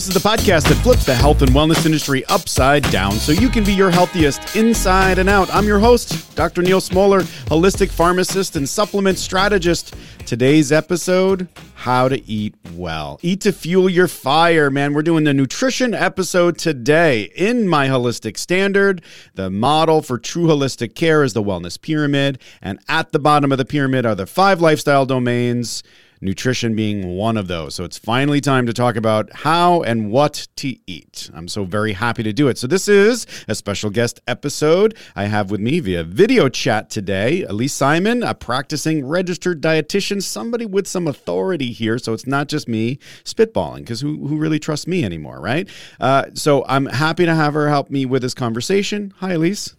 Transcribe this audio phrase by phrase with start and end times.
[0.00, 3.50] This is the podcast that flips the health and wellness industry upside down so you
[3.50, 5.54] can be your healthiest inside and out.
[5.54, 6.62] I'm your host, Dr.
[6.62, 9.94] Neal Smoller, holistic pharmacist and supplement strategist.
[10.24, 13.20] Today's episode How to Eat Well.
[13.20, 14.94] Eat to fuel your fire, man.
[14.94, 17.24] We're doing the nutrition episode today.
[17.36, 19.02] In my holistic standard,
[19.34, 22.40] the model for true holistic care is the wellness pyramid.
[22.62, 25.82] And at the bottom of the pyramid are the five lifestyle domains
[26.20, 27.74] nutrition being one of those.
[27.74, 31.30] So it's finally time to talk about how and what to eat.
[31.34, 32.58] I'm so very happy to do it.
[32.58, 37.44] So this is a special guest episode I have with me via video chat today.
[37.48, 41.98] Ilyse Simon, a practicing registered dietitian, somebody with some authority here.
[41.98, 45.68] So it's not just me spitballing because who, who really trusts me anymore, right?
[45.98, 49.14] Uh, so I'm happy to have her help me with this conversation.
[49.18, 49.74] Hi, Ilyse.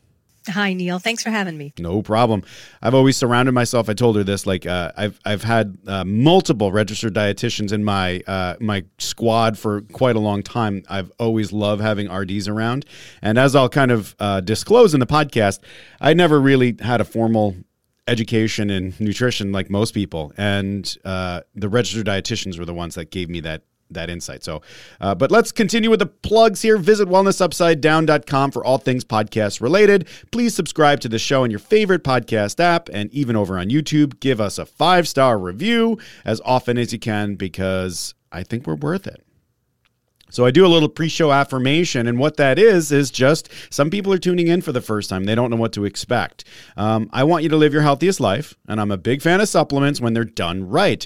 [0.50, 0.97] Hi, Neal.
[0.97, 1.73] Thanks for having me.
[1.78, 2.44] No problem.
[2.81, 3.89] I've always surrounded myself.
[3.89, 4.47] I told her this.
[4.47, 9.81] Like, uh, I've I've had uh, multiple registered dietitians in my uh, my squad for
[9.81, 10.84] quite a long time.
[10.89, 12.86] I've always loved having RDs around,
[13.22, 15.59] and as I'll kind of uh, disclose in the podcast,
[16.00, 17.56] I never really had a formal
[18.08, 23.12] education in nutrition like most people, and uh, the registered dietitians were the ones that
[23.12, 23.62] gave me that
[23.94, 24.44] that insight.
[24.44, 24.61] So,
[25.00, 26.78] uh, but let's continue with the plugs here.
[26.78, 30.08] Visit wellnessupsidedown.com for all things podcast related.
[30.31, 34.19] Please subscribe to the show in your favorite podcast app and even over on YouTube.
[34.19, 38.75] Give us a five star review as often as you can because I think we're
[38.75, 39.23] worth it.
[40.31, 44.14] So I do a little pre-show affirmation, and what that is is just some people
[44.14, 46.45] are tuning in for the first time; they don't know what to expect.
[46.78, 49.50] Um, I want you to live your healthiest life, and I'm a big fan of
[49.50, 51.06] supplements when they're done right.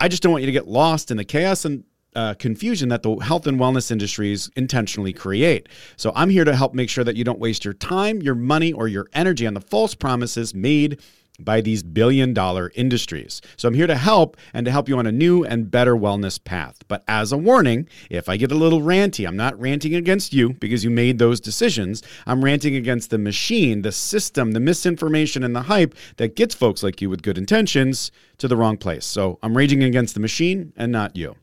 [0.00, 3.02] I just don't want you to get lost in the chaos and uh, confusion that
[3.02, 5.68] the health and wellness industries intentionally create.
[5.96, 8.72] So I'm here to help make sure that you don't waste your time, your money,
[8.72, 11.00] or your energy on the false promises made
[11.40, 13.40] by these billion dollar industries.
[13.56, 16.42] So I'm here to help and to help you on a new and better wellness
[16.42, 16.84] path.
[16.86, 20.52] But as a warning, if I get a little ranty, I'm not ranting against you
[20.52, 22.02] because you made those decisions.
[22.26, 26.82] I'm ranting against the machine, the system, the misinformation, and the hype that gets folks
[26.82, 29.04] like you with good intentions to the wrong place.
[29.04, 31.34] So I'm raging against the machine and not you.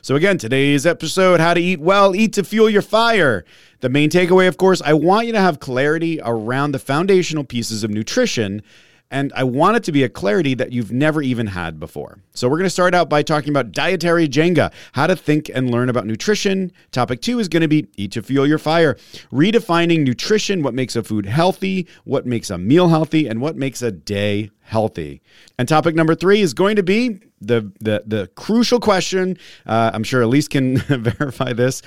[0.00, 3.44] So, again, today's episode how to eat well, eat to fuel your fire.
[3.80, 7.84] The main takeaway, of course, I want you to have clarity around the foundational pieces
[7.84, 8.62] of nutrition.
[9.10, 12.20] And I want it to be a clarity that you've never even had before.
[12.32, 15.70] So, we're going to start out by talking about dietary Jenga, how to think and
[15.70, 16.72] learn about nutrition.
[16.92, 18.96] Topic two is going to be eat to fuel your fire,
[19.30, 23.82] redefining nutrition, what makes a food healthy, what makes a meal healthy, and what makes
[23.82, 25.22] a day healthy.
[25.58, 29.36] And topic number three is going to be the the the crucial question.
[29.66, 31.82] Uh, I'm sure Ilyse can verify this.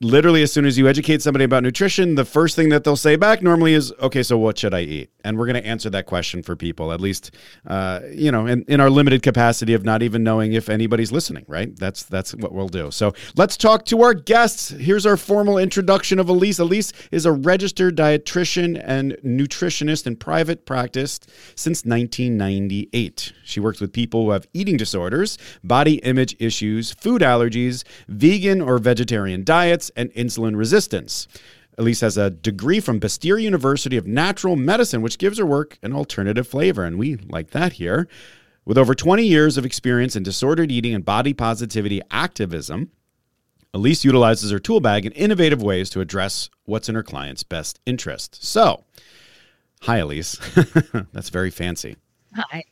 [0.00, 3.16] Literally, as soon as you educate somebody about nutrition, the first thing that they'll say
[3.16, 6.06] back normally is, "Okay, so what should I eat?" And we're going to answer that
[6.06, 7.30] question for people, at least,
[7.66, 11.44] uh, you know, in, in our limited capacity of not even knowing if anybody's listening.
[11.48, 11.74] Right?
[11.76, 12.90] That's that's what we'll do.
[12.90, 14.70] So let's talk to our guests.
[14.70, 16.66] Here's our formal introduction of Ilyse.
[16.66, 21.20] Ilyse is a registered dietitian and nutritionist in private practice
[21.54, 21.84] since
[22.22, 23.32] 1998.
[23.44, 28.78] She works with people who have eating disorders body image issues, food allergies, vegan or
[28.78, 31.28] vegetarian diets, and insulin resistance.
[31.78, 35.92] Ilyse has a degree from Bastyr University of Natural Medicine, which gives her work an
[35.92, 38.08] alternative flavor, and we like that here.
[38.64, 42.90] With over 20 years of experience in disordered eating and body positivity activism,
[43.74, 47.80] Ilyse utilizes her tool bag in innovative ways to address what's in her client's best
[47.84, 48.42] interest.
[48.44, 48.84] So,
[49.82, 51.08] hi, Ilyse.
[51.12, 51.96] That's very fancy.
[52.34, 52.64] Hi.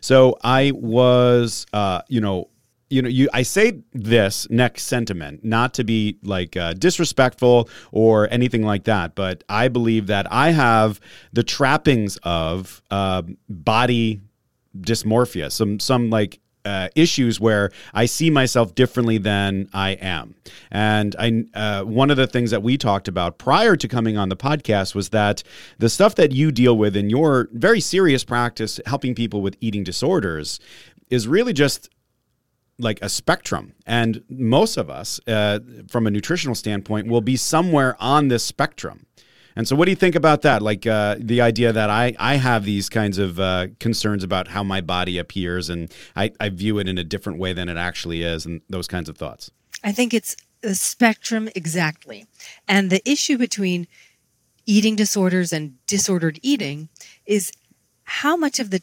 [0.00, 2.48] So I was, uh, you know,
[2.90, 8.28] you know, you I say this next sentiment not to be like uh, disrespectful or
[8.30, 11.00] anything like that, but I believe that I have
[11.32, 14.20] the trappings of uh, body
[14.78, 20.34] dysmorphia, some some like uh, issues where I see myself differently than I am.
[20.70, 24.28] And I, uh, one of the things that we talked about prior to coming on
[24.28, 25.42] the podcast was that
[25.78, 29.84] the stuff that you deal with in your very serious practice, helping people with eating
[29.84, 30.60] disorders,
[31.10, 31.90] is really just
[32.78, 33.74] like a spectrum.
[33.86, 39.06] And most of us, uh, from a nutritional standpoint, will be somewhere on this spectrum.
[39.56, 40.62] And so, what do you think about that?
[40.62, 44.64] Like uh, the idea that I, I have these kinds of uh, concerns about how
[44.64, 48.22] my body appears and I, I view it in a different way than it actually
[48.22, 49.50] is, and those kinds of thoughts.
[49.82, 52.26] I think it's a spectrum exactly.
[52.66, 53.86] And the issue between
[54.66, 56.88] eating disorders and disordered eating
[57.26, 57.52] is
[58.04, 58.80] how much of the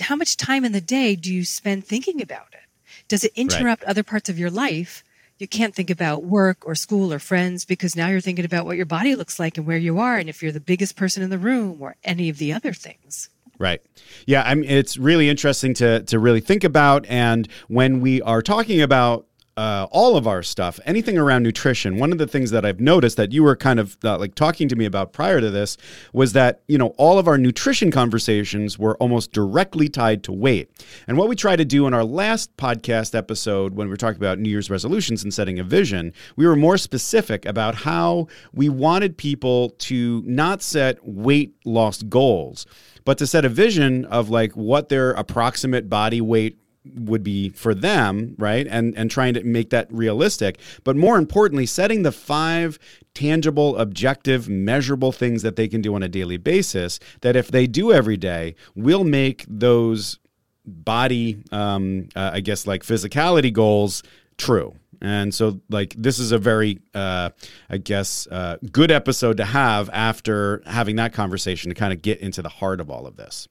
[0.00, 2.60] how much time in the day do you spend thinking about it?
[3.08, 3.88] Does it interrupt right.
[3.88, 5.02] other parts of your life
[5.38, 8.76] you can't think about work or school or friends because now you're thinking about what
[8.76, 11.30] your body looks like and where you are and if you're the biggest person in
[11.30, 13.28] the room or any of the other things.
[13.58, 13.80] Right.
[14.26, 18.42] Yeah, I mean it's really interesting to to really think about and when we are
[18.42, 19.25] talking about
[19.56, 23.16] uh, all of our stuff, anything around nutrition, one of the things that I've noticed
[23.16, 25.78] that you were kind of uh, like talking to me about prior to this
[26.12, 30.70] was that, you know, all of our nutrition conversations were almost directly tied to weight.
[31.06, 34.18] And what we tried to do in our last podcast episode, when we were talking
[34.18, 38.68] about New Year's resolutions and setting a vision, we were more specific about how we
[38.68, 42.66] wanted people to not set weight loss goals,
[43.06, 46.58] but to set a vision of like what their approximate body weight
[46.94, 48.66] would be for them, right?
[48.68, 52.78] And and trying to make that realistic, but more importantly, setting the five
[53.14, 57.66] tangible, objective, measurable things that they can do on a daily basis that if they
[57.66, 60.18] do every day, will make those
[60.66, 64.02] body um, uh, I guess like physicality goals
[64.36, 64.74] true.
[65.02, 67.30] And so, like, this is a very, uh,
[67.68, 72.20] I guess, uh, good episode to have after having that conversation to kind of get
[72.20, 73.46] into the heart of all of this.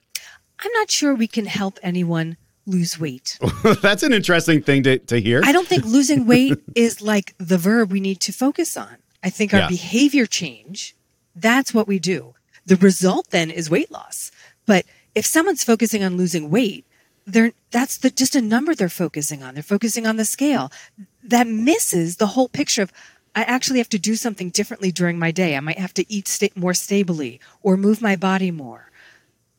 [0.60, 3.38] I'm not sure we can help anyone lose weight.
[3.82, 5.42] That's an interesting thing to, to hear.
[5.44, 8.98] I don't think losing weight is like the verb we need to focus on.
[9.24, 9.68] I think our Yeah.
[9.70, 10.96] behavior change,
[11.36, 12.34] that's what we do.
[12.66, 14.32] The result then is weight loss.
[14.66, 16.86] But if someone's focusing on losing weight,
[17.28, 19.54] they're that's the just a number they're focusing on.
[19.56, 20.72] They're focusing on the scale.
[21.24, 22.92] That misses the whole picture of
[23.36, 25.58] I actually have to do something differently during my day.
[25.58, 28.92] I might have to eat sta- more stably or move my body more.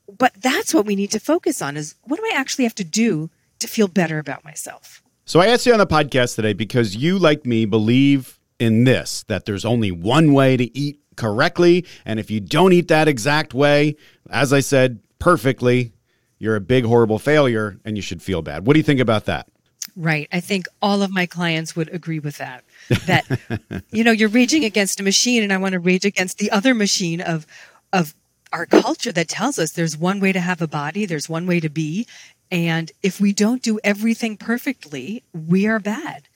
[0.08, 2.84] But that's what we need to focus on is what do I actually have to
[2.84, 5.02] do to feel better about myself?
[5.24, 9.24] So I asked you on the podcast today because you, like me, believe in this
[9.24, 11.84] that there's only one way to eat correctly.
[12.04, 13.96] And if you don't eat that exact way,
[14.30, 15.92] as I said perfectly,
[16.38, 18.66] you're a big, horrible failure and you should feel bad.
[18.66, 19.48] What do you think about that?
[19.96, 20.28] Right.
[20.30, 22.64] I think all of my clients would agree with that.
[23.06, 26.50] That you know, you're raging against a machine and I want to rage against the
[26.50, 27.46] other machine of
[27.92, 28.14] of
[28.52, 31.60] our culture that tells us there's one way to have a body, there's one way
[31.60, 32.06] to be,
[32.50, 36.28] and if we don't do everything perfectly, we are bad.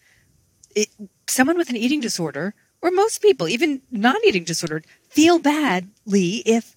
[0.75, 0.89] It,
[1.29, 6.75] someone with an eating disorder or most people, even non-eating disorder, feel badly if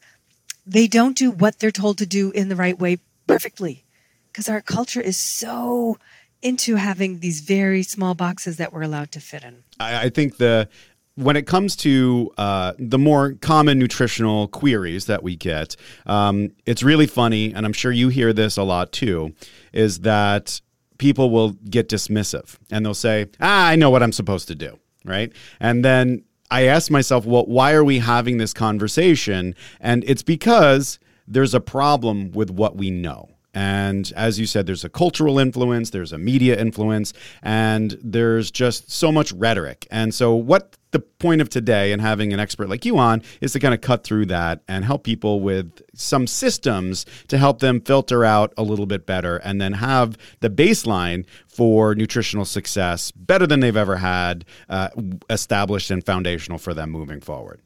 [0.66, 3.84] they don't do what they're told to do in the right way perfectly
[4.32, 5.98] because our culture is so
[6.42, 9.64] into having these very small boxes that we're allowed to fit in.
[9.80, 10.68] I, I think the
[11.16, 15.76] when it comes to uh, the more common nutritional queries that we get,
[16.06, 19.34] um, it's really funny, and I'm sure you hear this a lot too,
[19.72, 20.62] is that
[20.98, 24.80] people will get dismissive and they'll say, "Ah, I know what I'm supposed to do,"
[25.06, 25.32] right?
[25.60, 31.00] And then I ask myself, "Well, why are we having this conversation?" And it's because
[31.28, 33.30] there's a problem with what we know.
[33.54, 38.92] And as you said, there's a cultural influence, there's a media influence, and there's just
[38.92, 39.88] so much rhetoric.
[39.92, 43.52] And so, what the point of today and having an expert like you on is
[43.52, 47.82] to kind of cut through that and help people with some systems to help them
[47.82, 53.46] filter out a little bit better and then have the baseline for nutritional success better
[53.46, 54.90] than they've ever had uh,
[55.30, 57.60] established and foundational for them moving forward.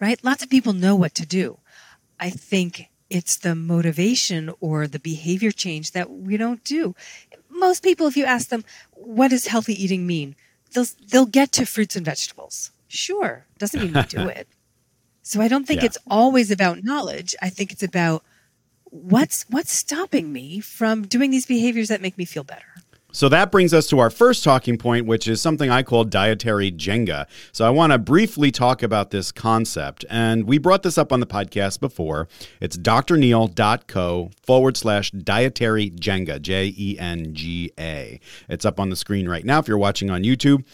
[0.00, 0.22] Right?
[0.24, 1.58] Lots of people know what to do.
[2.18, 6.94] I think it's the motivation or the behavior change that we don't do.
[7.50, 8.64] Most people, if you ask them,
[8.94, 10.34] what does healthy eating mean?
[10.72, 12.70] They'll, they'll get to fruits and vegetables.
[12.88, 13.44] Sure.
[13.58, 14.48] Doesn't mean we do it.
[15.22, 15.86] So I don't think Yeah.
[15.86, 17.34] it's always about knowledge.
[17.42, 18.24] I think it's about
[18.90, 22.71] what's what's stopping me from doing these behaviors that make me feel better.
[23.12, 26.72] So that brings us to our first talking point, which is something I call dietary
[26.72, 27.26] Jenga.
[27.52, 30.06] So I want to briefly talk about this concept.
[30.08, 32.26] And we brought this up on the podcast before.
[32.60, 38.18] It's drneal.co forward slash dietary Jenga, J E N G A.
[38.48, 40.64] It's up on the screen right now if you're watching on YouTube.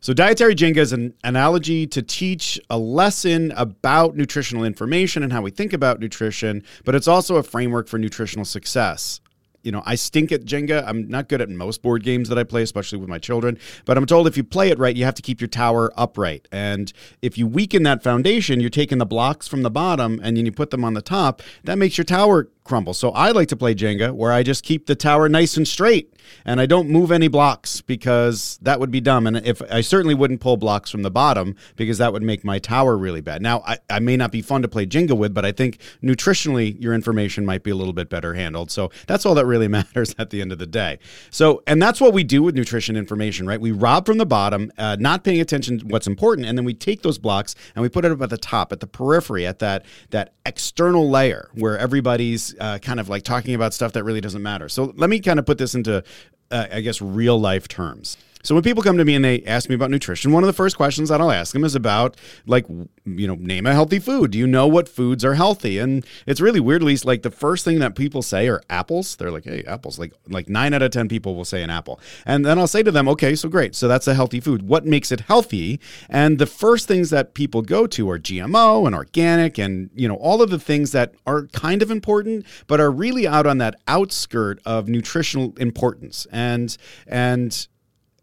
[0.00, 5.42] So, dietary Jenga is an analogy to teach a lesson about nutritional information and how
[5.42, 9.20] we think about nutrition, but it's also a framework for nutritional success.
[9.66, 10.84] You know, I stink at Jenga.
[10.86, 13.58] I'm not good at most board games that I play, especially with my children.
[13.84, 16.46] But I'm told if you play it right, you have to keep your tower upright.
[16.52, 20.46] And if you weaken that foundation, you're taking the blocks from the bottom and then
[20.46, 21.42] you put them on the top.
[21.64, 22.94] That makes your tower crumble.
[22.94, 26.16] So I like to play Jenga where I just keep the tower nice and straight
[26.44, 29.26] and I don't move any blocks because that would be dumb.
[29.26, 32.58] And if I certainly wouldn't pull blocks from the bottom because that would make my
[32.58, 33.42] tower really bad.
[33.42, 36.80] Now, I, I may not be fun to play Jenga with, but I think nutritionally
[36.80, 38.70] your information might be a little bit better handled.
[38.70, 40.98] So that's all that really matters at the end of the day.
[41.30, 43.60] So, and that's what we do with nutrition information, right?
[43.60, 46.74] We rob from the bottom, uh, not paying attention to what's important, and then we
[46.74, 49.58] take those blocks and we put it up at the top, at the periphery, at
[49.60, 54.20] that that external layer where everybody's uh, kind of like talking about stuff that really
[54.20, 54.68] doesn't matter.
[54.68, 56.02] So let me kind of put this into,
[56.50, 58.16] uh, I guess, real life terms.
[58.46, 60.52] So when people come to me and they ask me about nutrition, one of the
[60.52, 64.30] first questions that I'll ask them is about like you know, name a healthy food.
[64.30, 65.78] Do you know what foods are healthy?
[65.78, 69.16] And it's really weirdly least like the first thing that people say are apples.
[69.16, 72.00] They're like, "Hey, apples." Like like 9 out of 10 people will say an apple.
[72.24, 73.74] And then I'll say to them, "Okay, so great.
[73.74, 74.62] So that's a healthy food.
[74.62, 78.94] What makes it healthy?" And the first things that people go to are GMO and
[78.94, 82.90] organic and, you know, all of the things that are kind of important but are
[82.90, 86.26] really out on that outskirt of nutritional importance.
[86.30, 86.76] And
[87.06, 87.66] and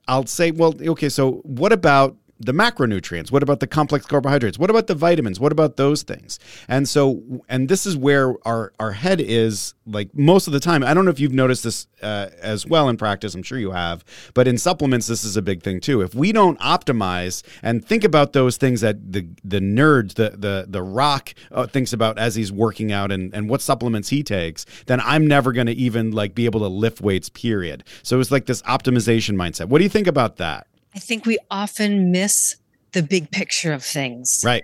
[0.08, 3.32] I'll say, well, okay, so what about the macronutrients?
[3.32, 4.58] What about the complex carbohydrates?
[4.58, 5.40] What about the vitamins?
[5.40, 6.40] What about those things?
[6.68, 10.84] And so, and this is where our our head is like most of the time.
[10.84, 13.36] I don't know if you've noticed this uh, as well in practice.
[13.36, 16.02] I'm sure you have, but in supplements, this is a big thing too.
[16.02, 20.66] If we don't optimize and think about those things that the the nerds, the the
[20.68, 24.66] the rock uh, thinks about as he's working out and and what supplements he takes,
[24.86, 27.30] then I'm never going to even like be able to lift weights.
[27.30, 27.84] Period.
[28.04, 29.68] So it's like this optimization mindset.
[29.68, 30.68] What do you think about that?
[30.96, 32.56] I think we often miss
[32.92, 34.44] the big picture of things.
[34.46, 34.64] Right.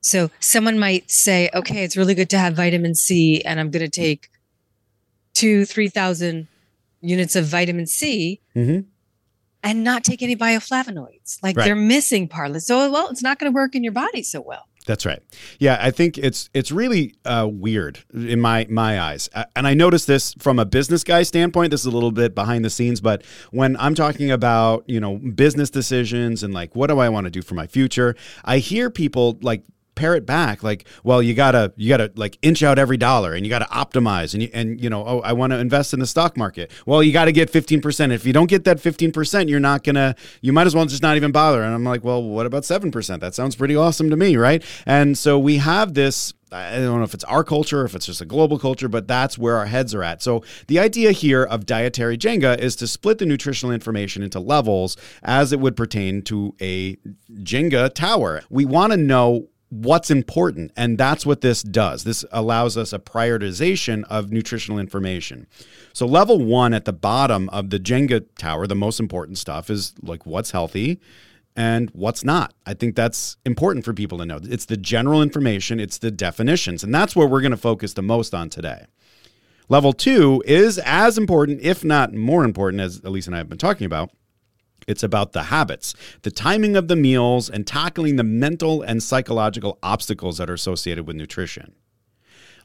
[0.00, 3.84] So someone might say, okay, it's really good to have vitamin C, and I'm going
[3.84, 4.30] to take
[5.34, 6.46] two, 3,000
[7.02, 8.80] units of vitamin C Mm-hmm.
[9.62, 11.38] and not take any bioflavonoids.
[11.42, 11.64] Like Right.
[11.64, 12.60] they're missing part of it.
[12.60, 14.66] So, well, it's not going to work in your body so well.
[14.86, 15.20] That's right.
[15.58, 20.06] Yeah, I think it's it's really uh, weird in my my eyes, and I notice
[20.06, 21.70] this from a business guy standpoint.
[21.70, 25.16] This is a little bit behind the scenes, but when I'm talking about you know
[25.16, 28.88] business decisions and like what do I want to do for my future, I hear
[28.88, 29.64] people like
[30.00, 33.50] parrot back like well you gotta you gotta like inch out every dollar and you
[33.50, 36.38] gotta optimize and you and you know oh i want to invest in the stock
[36.38, 36.70] market.
[36.86, 40.54] Well you gotta get 15% if you don't get that 15% you're not gonna you
[40.54, 41.62] might as well just not even bother.
[41.62, 44.64] And i'm like well what about 7% that sounds pretty awesome to me right?
[44.86, 48.20] And so we have this I don't know if it's our culture, if it's just
[48.20, 50.22] a global culture, but that's where our heads are at.
[50.22, 54.96] So, the idea here of dietary Jenga is to split the nutritional information into levels
[55.22, 56.96] as it would pertain to a
[57.32, 58.42] Jenga tower.
[58.50, 62.04] We want to know what's important, and that's what this does.
[62.04, 65.46] This allows us a prioritization of nutritional information.
[65.92, 69.94] So, level one at the bottom of the Jenga tower, the most important stuff is
[70.02, 71.00] like what's healthy
[71.56, 72.52] and what's not.
[72.66, 74.40] I think that's important for people to know.
[74.42, 78.02] It's the general information, it's the definitions, and that's where we're going to focus the
[78.02, 78.86] most on today.
[79.68, 83.56] Level two is as important, if not more important, as Ilyse and I have been
[83.56, 84.10] talking about.
[84.90, 89.78] It's about the habits, the timing of the meals, and tackling the mental and psychological
[89.82, 91.74] obstacles that are associated with nutrition.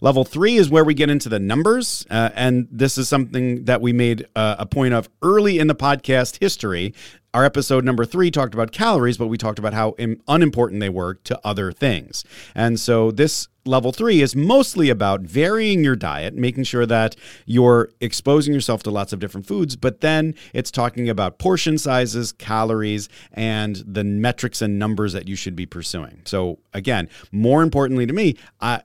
[0.01, 2.05] Level three is where we get into the numbers.
[2.09, 5.75] Uh, and this is something that we made uh, a point of early in the
[5.75, 6.93] podcast history.
[7.35, 10.87] Our episode number three talked about calories, but we talked about how Im- unimportant they
[10.87, 12.23] were to other things.
[12.55, 17.15] And so this level three is mostly about varying your diet, making sure that
[17.45, 22.31] you're exposing yourself to lots of different foods, but then it's talking about portion sizes,
[22.31, 26.21] calories, and the metrics and numbers that you should be pursuing.
[26.25, 28.35] So, again, more importantly to me,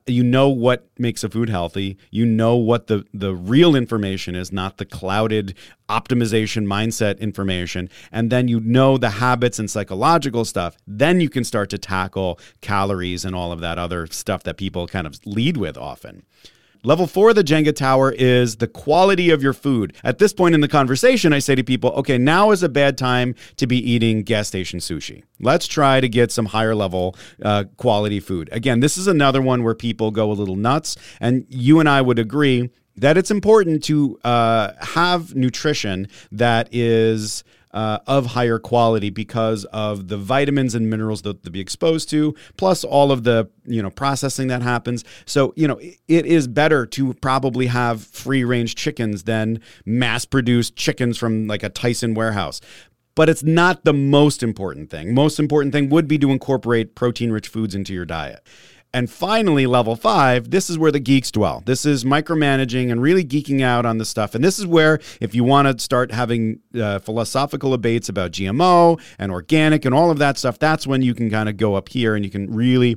[0.06, 1.98] you know what makes a food healthy.
[2.10, 5.54] You know what the, the real information is, not the clouded
[5.90, 7.90] optimization mindset information.
[8.12, 10.76] And then you know the habits and psychological stuff.
[10.86, 14.86] Then you can start to tackle calories and all of that other stuff that people
[14.86, 16.22] kind of lead with often.
[16.82, 19.94] Level four of the Jenga Tower is the quality of your food.
[20.02, 22.96] At this point in the conversation, I say to people, okay, now is a bad
[22.96, 25.22] time to be eating gas station sushi.
[25.38, 28.48] Let's try to get some higher level uh, quality food.
[28.50, 32.00] Again, this is another one where people go a little nuts, and you and I
[32.00, 37.42] would agree that it's important to uh, have nutrition that is
[37.72, 42.34] uh, of higher quality because of the vitamins and minerals that they'll be exposed to,
[42.56, 45.04] plus all of the you know processing that happens.
[45.24, 50.76] So you know it is better to probably have free range chickens than mass produced
[50.76, 52.60] chickens from like a Tyson warehouse.
[53.14, 55.14] But it's not the most important thing.
[55.14, 58.46] Most important thing would be to incorporate protein rich foods into your diet.
[58.92, 61.62] And finally, level five, this is where the geeks dwell.
[61.64, 64.34] This is micromanaging and really geeking out on the stuff.
[64.34, 69.00] And this is where, if you want to start having uh, philosophical debates about GMO
[69.18, 71.88] and organic and all of that stuff, that's when you can kind of go up
[71.88, 72.96] here and you can really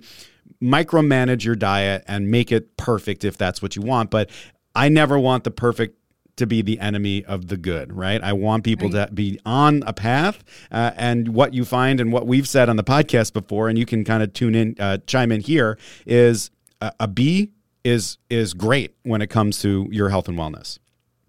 [0.62, 4.10] micromanage your diet and make it perfect if that's what you want.
[4.10, 4.32] But
[4.74, 5.98] I never want the perfect
[6.36, 8.22] to be the enemy of the good, right?
[8.24, 9.08] I want people Right.
[9.08, 12.76] to be on a path, uh, and what you find and what we've said on
[12.76, 16.50] the podcast before, and you can kind of tune in, uh, chime in here, is
[16.82, 17.52] a, a B
[17.84, 20.80] is is great when it comes to your health and wellness.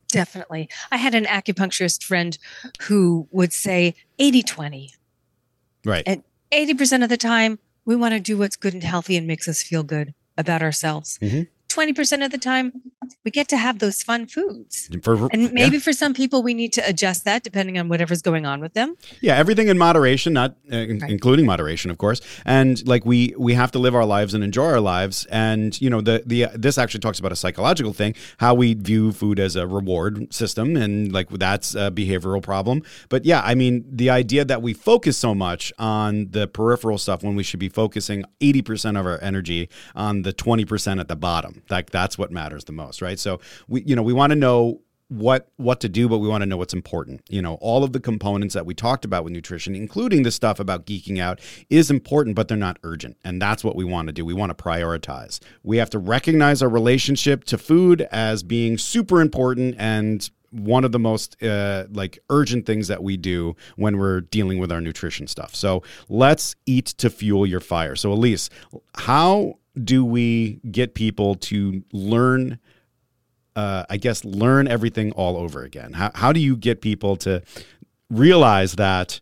[0.08, 0.68] Definitely.
[0.92, 2.38] I had an acupuncturist friend
[2.82, 4.94] who would say 80 20.
[5.84, 6.04] Right.
[6.06, 9.48] And 80% of the time, we want to do what's good and healthy and makes
[9.48, 11.18] us feel good about ourselves.
[11.20, 11.48] Mhm.
[11.74, 12.72] 20% of the time,
[13.24, 14.88] we get to have those fun foods.
[15.02, 15.48] For, And yeah.
[15.52, 18.74] maybe for some people, we need to adjust that depending on whatever's going on with
[18.74, 18.96] them.
[19.20, 21.10] Yeah, everything in moderation, not uh, Right.
[21.10, 22.20] including moderation, of course.
[22.44, 25.26] And like we we have to live our lives and enjoy our lives.
[25.30, 29.12] And you know, the the this actually talks about a psychological thing, how we view
[29.12, 32.82] food as a reward system, and like that's a behavioral problem.
[33.08, 37.22] But yeah, I mean, the idea that we focus so much on the peripheral stuff
[37.22, 41.08] when we should be focusing eighty percent of our energy on the twenty percent at
[41.08, 41.62] the bottom.
[41.70, 43.18] Like that's what matters the most, right?
[43.18, 46.42] So we you know we want to know what what to do but we want
[46.42, 47.22] to know what's important.
[47.28, 50.58] You know all of the components that we talked about with nutrition including the stuff
[50.58, 51.40] about geeking out
[51.70, 54.24] is important but they're not urgent and that's what we want to do.
[54.24, 55.40] We want to prioritize.
[55.62, 60.92] We have to recognize our relationship to food as being super important and one of
[60.92, 65.26] the most uh, like urgent things that we do when we're dealing with our nutrition
[65.26, 65.54] stuff.
[65.54, 67.96] So let's eat to fuel your fire.
[67.96, 68.50] So Ilyse
[68.94, 72.58] how do we get people to learn
[73.56, 75.92] uh, I guess, learn everything all over again?
[75.92, 77.40] How, how do you get people to
[78.10, 79.20] realize that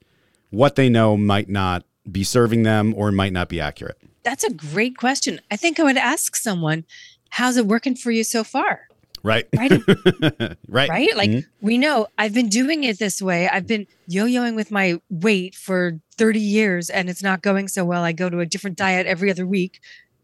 [0.50, 3.98] what they know might not be serving them or might not be accurate?
[4.22, 5.40] That's a great question.
[5.50, 6.84] I think I would ask someone,
[7.30, 8.88] how's it working for you so far?
[9.22, 9.46] Right.
[9.54, 9.70] Right.
[10.68, 10.88] right.
[10.88, 11.16] right?
[11.16, 11.46] Like Mhm.
[11.60, 13.48] we know I've been doing it this way.
[13.48, 18.02] I've been yo-yoing with my weight for 30 years and it's not going so well.
[18.02, 19.80] I go to a different diet every other week.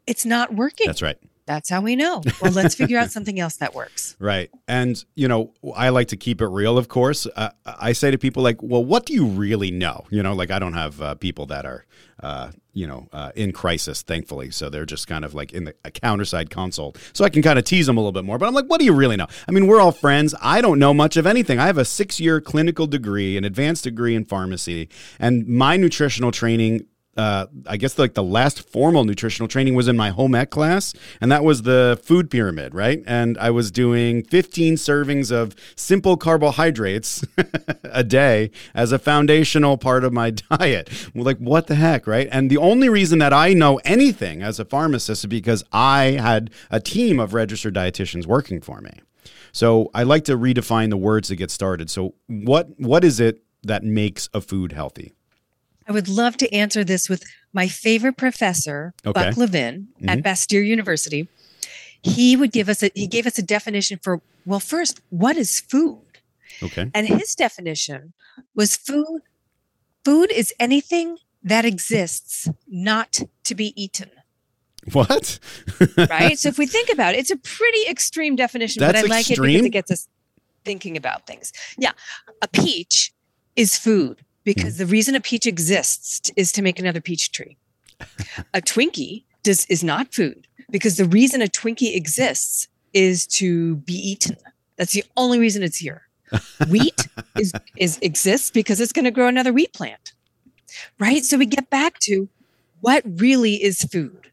[0.08, 0.86] It's not working.
[0.86, 1.18] That's right.
[1.48, 2.22] That's how we know.
[2.42, 4.16] Well, let's figure out something else that works.
[4.28, 4.50] Right.
[4.66, 7.26] And, you know, I like to keep it real, of course.
[7.36, 10.04] Uh, I say to people, like, well, what do you really know?
[10.10, 11.86] You know, like, I don't have uh, people that are,
[12.20, 14.50] uh, you know, uh, in crisis, thankfully.
[14.50, 16.98] So they're just kind of like in the a counterside consult.
[17.12, 18.38] So I can kind of tease them a little bit more.
[18.38, 19.28] But I'm like, what do you really know?
[19.48, 20.34] I mean, we're all friends.
[20.42, 21.58] I don't know much of anything.
[21.58, 24.88] I have a six year clinical degree, an advanced degree in pharmacy,
[25.18, 26.86] and my nutritional training
[27.18, 30.94] uh, I guess like the last formal nutritional training was in my home ec class,
[31.20, 33.02] and that was the food pyramid, right?
[33.06, 37.24] And I was doing 15 servings of simple carbohydrates
[37.84, 40.90] a day as a foundational part of my diet.
[41.12, 42.28] Like, what the heck, right?
[42.30, 46.50] And the only reason that I know anything as a pharmacist is because I had
[46.70, 48.92] a team of registered dietitians working for me.
[49.50, 51.90] So I like to redefine the words to get started.
[51.90, 55.14] So what what is it that makes a food healthy?
[55.88, 59.12] I would love to answer this with my favorite professor, Okay.
[59.30, 60.08] Buck Levin Mhm.
[60.10, 61.28] at Bastyr University.
[62.02, 65.60] He would give us a he gave us a definition for well, first, what is
[65.60, 66.00] food?
[66.62, 66.90] Okay.
[66.94, 68.12] And his definition
[68.54, 69.22] was food
[70.04, 74.10] food is anything that exists not to be eaten.
[74.92, 75.38] What?
[75.96, 76.38] Right?
[76.38, 79.30] so if we think about it, it's a pretty extreme definition, That's but I like
[79.30, 80.08] it because it gets us
[80.64, 81.52] thinking about things.
[81.78, 81.92] Yeah.
[82.42, 83.12] A peach
[83.56, 84.78] is food because Hmm.
[84.78, 87.58] the reason a peach exists is to make another peach tree.
[88.54, 93.92] a Twinkie does is not food because the reason a Twinkie exists is to be
[93.92, 94.38] eaten.
[94.76, 96.08] That's the only reason it's here.
[96.70, 97.08] Wheat
[97.38, 100.14] is is exists because it's going to grow another wheat plant.
[100.98, 101.22] Right?
[101.26, 102.30] So we get back to
[102.80, 104.30] what really is food,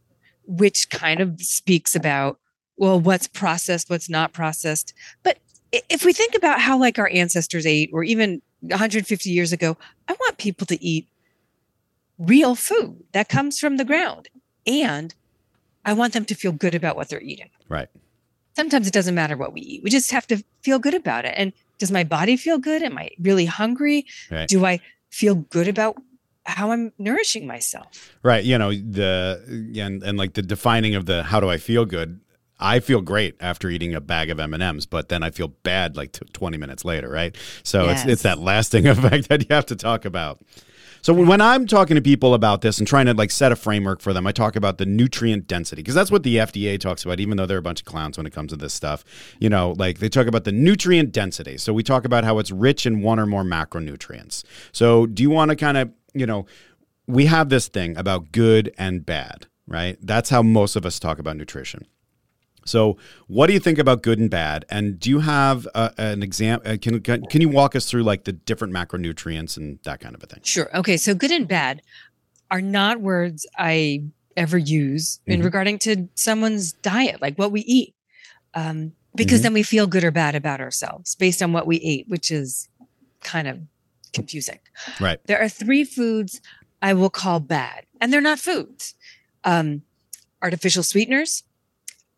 [0.47, 2.39] which kind of speaks about
[2.77, 4.93] well what's processed, what's not processed.
[5.23, 5.39] But
[5.73, 10.13] if we think about how like our ancestors ate or even 150 years ago, I
[10.13, 11.07] want people to eat
[12.17, 14.29] real food that comes from the ground
[14.65, 15.13] and
[15.83, 17.89] I want them to feel good about what they're eating Right.
[18.55, 19.83] sometimes it doesn't matter what we eat.
[19.83, 21.33] We just have to feel good about it.
[21.35, 22.81] And does my body feel good?
[22.83, 24.05] Am I really hungry?
[24.31, 24.47] Right.
[24.47, 26.01] Do I feel good about
[26.45, 28.13] how I'm nourishing myself?
[28.23, 28.45] Right.
[28.45, 29.43] You know, the
[29.77, 32.21] and and like the defining of the how do I feel good?
[32.65, 36.11] I feel great after eating a bag of M&Ms, but then I feel bad like
[36.13, 37.35] t- 20 minutes later, right?
[37.63, 38.07] So it's Yes.
[38.13, 40.41] it's that lasting effect that you have to talk about.
[41.01, 43.55] So when when I'm talking to people about this and trying to like set a
[43.55, 47.05] framework for them, I talk about the nutrient density because that's what the FDA talks
[47.05, 47.19] about.
[47.19, 49.03] Even though they're a bunch of clowns when it comes to this stuff,
[49.39, 51.57] you know, like they talk about the nutrient density.
[51.59, 54.43] So we talk about how it's rich in one or more macronutrients.
[54.71, 56.47] So do you want to kind of, you know,
[57.05, 59.97] we have this thing about good and bad, right?
[60.01, 61.85] That's how most of us talk about nutrition.
[62.65, 62.97] So,
[63.27, 64.65] what do you think about good and bad?
[64.69, 66.71] And do you have uh, an example?
[66.71, 70.15] Uh, can, can can you walk us through like the different macronutrients and that kind
[70.15, 70.41] of a thing?
[70.43, 70.75] Sure.
[70.75, 70.97] Okay.
[70.97, 71.81] So good and bad
[72.49, 74.03] are not words I
[74.35, 75.45] ever use in Mhm.
[75.45, 77.93] regarding to someone's diet, like what we eat.
[78.55, 79.43] Um, because Mhm.
[79.43, 82.67] then we feel good or bad about ourselves based on what we ate, which is
[83.21, 83.59] kind of
[84.11, 84.59] confusing.
[84.99, 85.19] Right.
[85.25, 86.41] There are three foods
[86.81, 88.95] I will call bad, and they're not foods
[89.43, 89.83] um,
[90.41, 91.43] artificial sweeteners,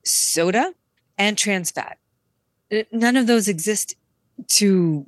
[0.09, 0.73] soda,
[1.17, 1.97] and trans fat.
[2.91, 3.95] None of those exist
[4.49, 5.05] to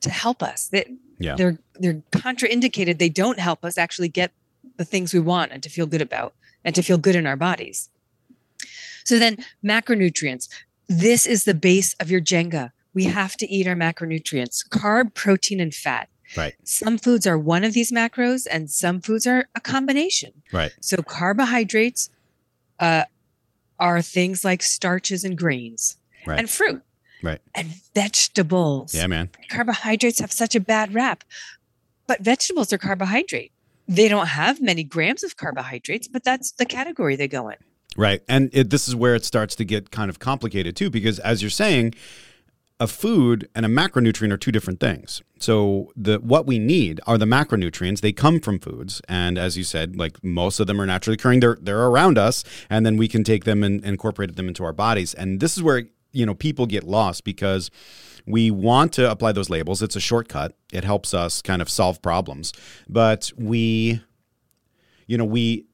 [0.00, 0.68] to help us.
[0.68, 0.84] They,
[1.18, 1.36] Yeah.
[1.36, 2.98] They're they're contraindicated.
[2.98, 4.32] They don't help us actually get
[4.76, 6.34] the things we want and to feel good about
[6.64, 7.90] and to feel good in our bodies.
[9.04, 10.48] So then macronutrients.
[10.88, 12.72] This is the base of your Jenga.
[12.92, 16.08] We have to eat our macronutrients, carb, protein, and fat.
[16.36, 16.54] Right.
[16.64, 20.32] Some foods are one of these macros and some foods are a combination.
[20.52, 20.72] Right.
[20.80, 22.10] So carbohydrates
[22.80, 23.04] uh,
[23.78, 26.38] are things like starches and grains Right.
[26.38, 26.82] and fruit
[27.22, 27.40] Right.
[27.54, 28.94] and vegetables.
[28.94, 29.30] Yeah, man.
[29.50, 31.24] Carbohydrates have such a bad rap,
[32.06, 33.52] but vegetables are carbohydrate.
[33.86, 37.56] They don't have many grams of carbohydrates, but that's the category they go in.
[37.96, 38.22] Right.
[38.28, 41.42] And it, this is where it starts to get kind of complicated too, because as
[41.42, 41.94] you're saying,
[42.80, 45.22] a food and a macronutrient are two different things.
[45.44, 48.00] So the what we need are the macronutrients.
[48.00, 51.40] They come from foods, and as you said, like most of them are naturally occurring.
[51.40, 54.72] They're they're around us, and then we can take them and incorporate them into our
[54.72, 55.12] bodies.
[55.12, 57.70] And this is where you know people get lost because
[58.24, 59.82] we want to apply those labels.
[59.82, 60.56] It's a shortcut.
[60.72, 62.54] It helps us kind of solve problems,
[62.88, 64.00] but we,
[65.06, 65.66] you know, we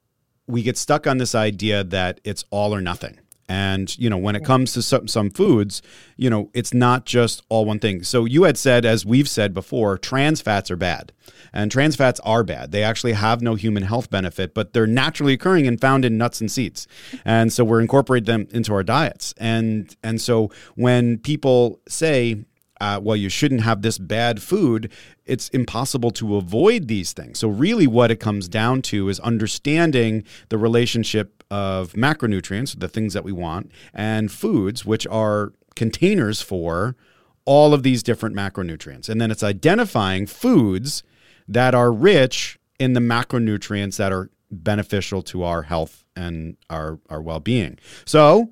[0.48, 3.19] we get stuck on this idea that it's all or nothing.
[3.50, 5.82] And you know, when it comes to some, some foods,
[6.16, 8.04] you know, it's not just all one thing.
[8.04, 11.10] So you had said, as we've said before, trans fats are bad,
[11.52, 12.70] and trans fats are bad.
[12.70, 16.40] They actually have no human health benefit, but they're naturally occurring and found in nuts
[16.40, 16.86] and seeds,
[17.24, 19.34] and so we're incorporating them into our diets.
[19.38, 22.44] And and so when people say,
[22.80, 24.90] uh, well, you shouldn't have this bad food,
[25.26, 27.38] it's impossible to avoid these things.
[27.38, 33.12] So, really, what it comes down to is understanding the relationship of macronutrients, the things
[33.12, 36.96] that we want, and foods, which are containers for
[37.44, 39.08] all of these different macronutrients.
[39.08, 41.02] And then it's identifying foods
[41.48, 47.20] that are rich in the macronutrients that are beneficial to our health and our, our
[47.20, 47.78] well being.
[48.04, 48.50] So,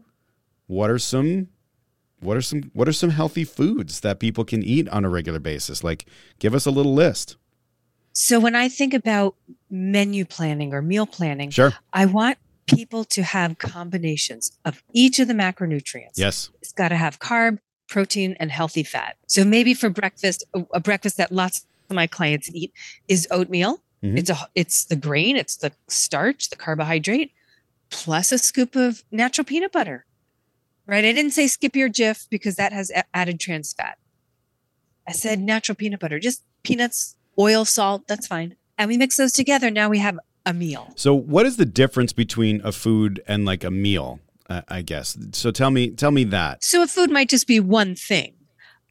[0.66, 1.48] what are some
[2.20, 5.38] what are some what are some healthy foods that people can eat on a regular
[5.38, 6.04] basis like
[6.38, 7.36] give us a little list
[8.12, 9.36] So when I think about
[9.70, 15.28] menu planning or meal planning, sure I want people to have combinations of each of
[15.28, 16.16] the macronutrients.
[16.16, 19.16] yes It's got to have carb, protein, and healthy fat.
[19.26, 22.72] So maybe for breakfast, a, a breakfast that lots of my clients eat
[23.06, 23.80] is oatmeal.
[24.02, 24.18] Mhm.
[24.18, 27.30] It's a it's the grain, it's the starch, the carbohydrate,
[27.90, 30.04] plus a scoop of natural peanut butter.
[30.88, 31.04] Right?
[31.04, 33.98] I didn't say skip your Jif because that has added trans fat.
[35.06, 38.56] I said natural peanut butter, just peanuts, oil, salt, that's fine.
[38.76, 39.70] And we mix those together.
[39.70, 40.90] Now we have a meal.
[40.96, 45.14] so what is the difference between a food and like a meal uh, i guess
[45.32, 48.32] so tell me tell me that So a food might just be one thing.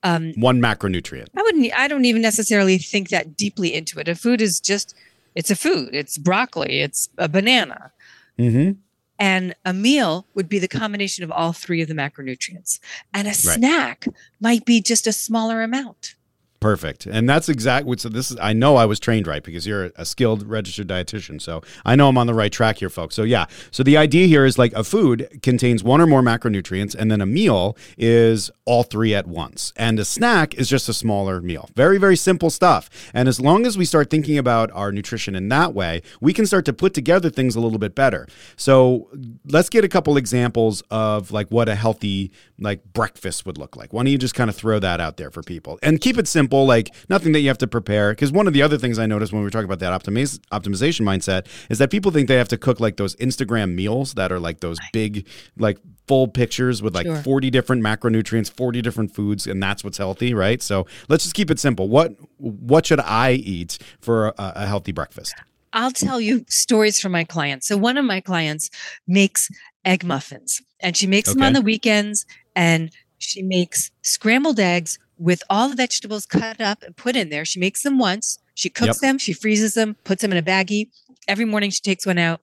[0.03, 1.73] Um, one macronutrient I wouldn't.
[1.73, 4.07] I don't even necessarily think that deeply into it.
[4.07, 4.93] A food is just.
[5.33, 5.89] It's a food.
[5.93, 6.81] It's broccoli.
[6.81, 7.91] It's a banana.
[8.37, 8.73] mm-hmm
[9.19, 12.79] And a meal would be the combination of all three of the macronutrients.
[13.13, 13.35] And a Right.
[13.37, 14.07] snack
[14.39, 16.15] might be just a smaller amount.
[16.59, 17.05] Perfect.
[17.05, 20.05] And that's exactly so this is I know I was trained right because you're a
[20.05, 21.39] skilled registered dietitian.
[21.39, 23.15] So I know I'm on the right track here, folks.
[23.15, 23.45] So yeah.
[23.69, 27.21] So the idea here is like a food contains one or more macronutrients, and then
[27.21, 29.71] a meal is all three at once.
[29.77, 31.69] And a snack is just a smaller meal.
[31.75, 32.89] Very, very simple stuff.
[33.13, 36.45] And as long as we start thinking about our nutrition in that way, we can
[36.45, 38.27] start to put together things a little bit better.
[38.55, 39.09] So
[39.45, 43.93] let's get a couple examples of like what a healthy like breakfast would look like.
[43.93, 46.27] Why don't you just kind of throw that out there for people and keep it
[46.27, 48.11] simple, like nothing that you have to prepare.
[48.11, 50.39] Because one of the other things I noticed when we were talking about that optimiz-
[50.51, 54.31] optimization mindset is that people think they have to cook like those Instagram meals that
[54.31, 57.17] are like those big, like full pictures with like Sure.
[57.17, 60.61] 40 different macronutrients, 40 different foods, and that's what's healthy, right?
[60.61, 61.89] So let's just keep it simple.
[61.89, 65.35] What what should I eat for a, a healthy breakfast?
[65.73, 67.67] I'll tell you stories from my clients.
[67.67, 68.69] So one of my clients
[69.05, 69.49] makes
[69.85, 75.43] egg muffins, and she makes them on the weekends, and she makes scrambled eggs with
[75.49, 77.45] all the vegetables cut up and put in there.
[77.45, 78.39] She makes them once.
[78.53, 79.01] She cooks Yep.
[79.01, 79.17] them.
[79.17, 80.89] She freezes them, puts them in a baggie.
[81.27, 82.41] Every morning she takes one out.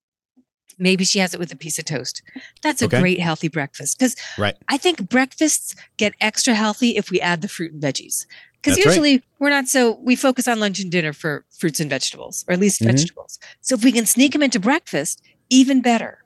[0.76, 2.22] Maybe she has it with a piece of toast.
[2.62, 2.98] That's a Okay.
[2.98, 4.56] great healthy breakfast because Right.
[4.68, 8.26] I think breakfasts get extra healthy if we add the fruit and veggies.
[8.60, 8.92] Because That's right.
[8.94, 12.54] usually we're not so we focus on lunch and dinner for fruits and vegetables, or
[12.54, 12.86] at least Mhm.
[12.86, 13.38] vegetables.
[13.60, 16.18] So if we can sneak them into breakfast, even better.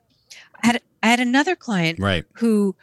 [0.63, 2.25] I had I had another client Right.
[2.33, 2.75] who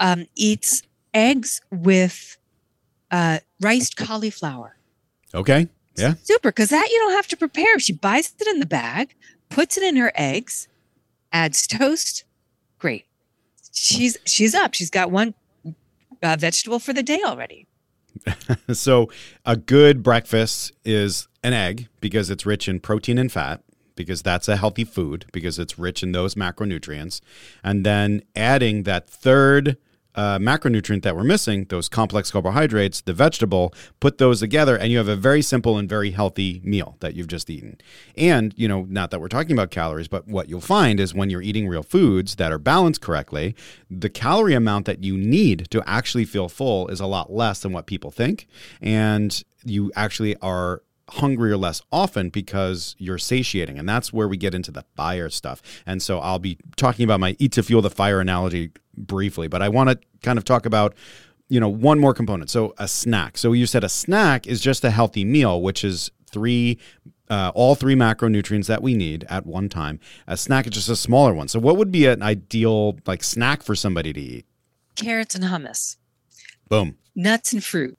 [0.00, 0.82] um, eats
[1.14, 2.36] eggs with
[3.10, 4.76] uh, riced cauliflower.
[5.34, 5.68] Okay.
[5.96, 6.14] Yeah.
[6.22, 7.78] Super, because that you don't have to prepare.
[7.78, 9.14] She buys it in the bag,
[9.48, 10.68] puts it in her eggs,
[11.32, 12.24] adds toast.
[12.78, 13.06] Great.
[13.72, 14.74] She's she's up.
[14.74, 15.34] She's got one
[16.22, 17.66] uh, vegetable for the day already.
[18.72, 19.10] So,
[19.44, 23.62] a good breakfast is an egg because it's rich in protein and fat,
[23.94, 27.20] because that's a healthy food, because it's rich in those macronutrients.
[27.62, 29.76] And then adding that third
[30.14, 34.98] uh, macronutrient that we're missing, those complex carbohydrates, the vegetable, put those together, and you
[34.98, 37.78] have a very simple and very healthy meal that you've just eaten.
[38.16, 41.30] And, you know, not that we're talking about calories, but what you'll find is when
[41.30, 43.54] you're eating real foods that are balanced correctly,
[43.90, 47.72] the calorie amount that you need to actually feel full is a lot less than
[47.72, 48.46] what people think.
[48.80, 53.78] And you actually are hungrier less often because you're satiating.
[53.78, 55.60] And that's where we get into the fire stuff.
[55.86, 59.62] And so I'll be talking about my eat to fuel the fire analogy briefly, but
[59.62, 60.94] I want to kind of talk about
[61.50, 64.82] you know one more component so a snack so you said a snack is just
[64.82, 66.78] a healthy meal which is three
[67.28, 70.96] uh, all three macronutrients that we need at one time a snack is just a
[70.96, 74.46] smaller one so what would be an ideal like snack for somebody to eat
[74.96, 75.96] Carrots and hummus,
[76.68, 77.98] boom nuts and fruit.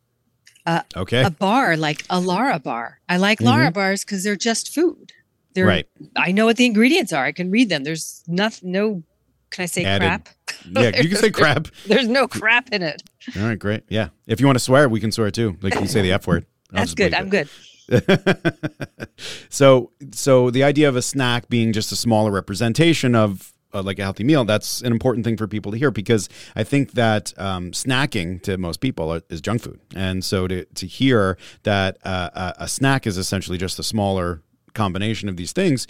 [0.95, 2.99] Okay A bar like a Lara bar.
[3.08, 3.73] I like Lara mm-hmm.
[3.73, 5.12] bars because they're just food.
[5.54, 7.23] They're, right I know what the ingredients are.
[7.23, 7.84] I can read them.
[7.84, 9.04] There's nothing, no,
[9.51, 10.06] can I say Added.
[10.06, 10.30] crap?
[10.71, 13.04] yeah you can say crap There's no crap in it.
[13.38, 15.88] all right great yeah if you want to swear we can swear too like you
[15.88, 17.13] say the f word I'll That's good.
[17.13, 17.49] I'm it.
[17.88, 19.08] good.
[19.49, 24.00] so so the idea of a snack being just a smaller representation of uh, like
[24.00, 27.34] a healthy meal that's an important thing for people to hear because i think that
[27.38, 31.98] um, snacking to most people are, is junk food and so to, to hear that
[32.06, 34.42] uh, a, a snack is essentially just a smaller
[34.74, 35.88] combination of these things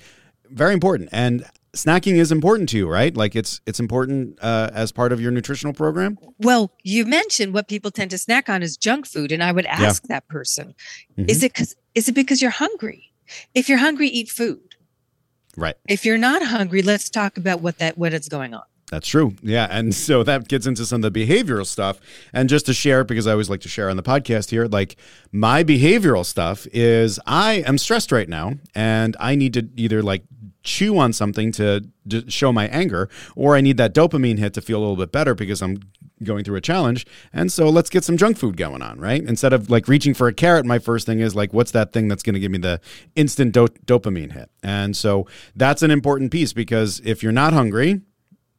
[0.49, 4.91] very important and snacking is important to you right like it's it's important uh, as
[4.91, 8.77] part of your nutritional program Well, you mentioned what people tend to snack on is
[8.77, 10.73] junk food, and I would ask that person,
[11.17, 11.29] Mhm.
[11.29, 13.11] is it because is it because you're hungry?
[13.53, 14.74] If you're hungry, eat food.
[15.57, 18.63] Right If you're not hungry, let's talk about what that what is going on.
[18.91, 19.35] That's true.
[19.41, 19.67] Yeah.
[19.69, 21.99] And so that gets into some of the behavioral stuff.
[22.33, 24.95] And just to share, because I always like to share on the podcast here, like
[25.31, 30.23] my behavioral stuff is I am stressed right now and I need to either like
[30.63, 34.61] chew on something to d- show my anger or I need that dopamine hit to
[34.61, 35.79] feel a little bit better because I'm
[36.23, 37.05] going through a challenge.
[37.33, 39.21] And so let's get some junk food going on, right?
[39.21, 42.07] Instead of like reaching for a carrot, my first thing is like, what's that thing
[42.07, 42.79] that's going to give me the
[43.15, 44.49] instant do- dopamine hit?
[44.63, 48.01] And so that's an important piece because if you're not hungry,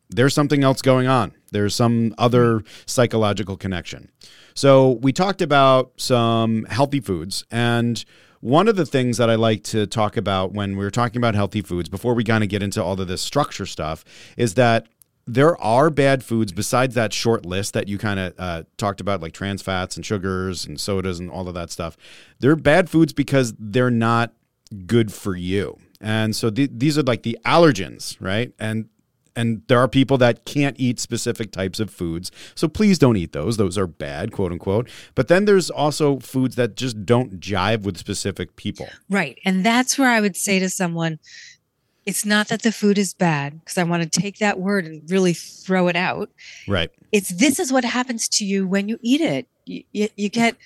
[0.09, 1.33] there's something else going on.
[1.51, 4.11] There's some other psychological connection.
[4.55, 7.45] So, we talked about some healthy foods.
[7.51, 8.05] And
[8.41, 11.63] one of the things that I like to talk about when we're talking about healthy
[11.63, 14.05] foods, before we kind of get into all of this structure stuff,
[14.37, 14.87] is that
[15.27, 19.21] there are bad foods besides that short list that you kind of uh, talked about,
[19.21, 21.97] like trans fats and sugars and sodas and all of that stuff.
[22.39, 24.33] They're bad foods because they're not
[24.87, 25.79] good for you.
[26.01, 28.53] And so th- these are like the allergens, right?
[28.59, 28.89] And
[29.39, 32.33] and there are people that can't eat specific types of foods.
[32.55, 33.59] So please don't eat those.
[33.59, 34.89] Those are bad, quote unquote.
[35.15, 38.89] But then there's also foods that just don't jive with specific people.
[39.11, 39.39] Right.
[39.45, 41.19] And that's where I would say to someone,
[42.07, 45.03] it's not that the food is bad, because I want to take that word and
[45.11, 46.31] really throw it out.
[46.69, 46.91] Right.
[47.11, 49.49] It's this is what happens to you when you eat it.
[49.65, 50.57] You, you, you get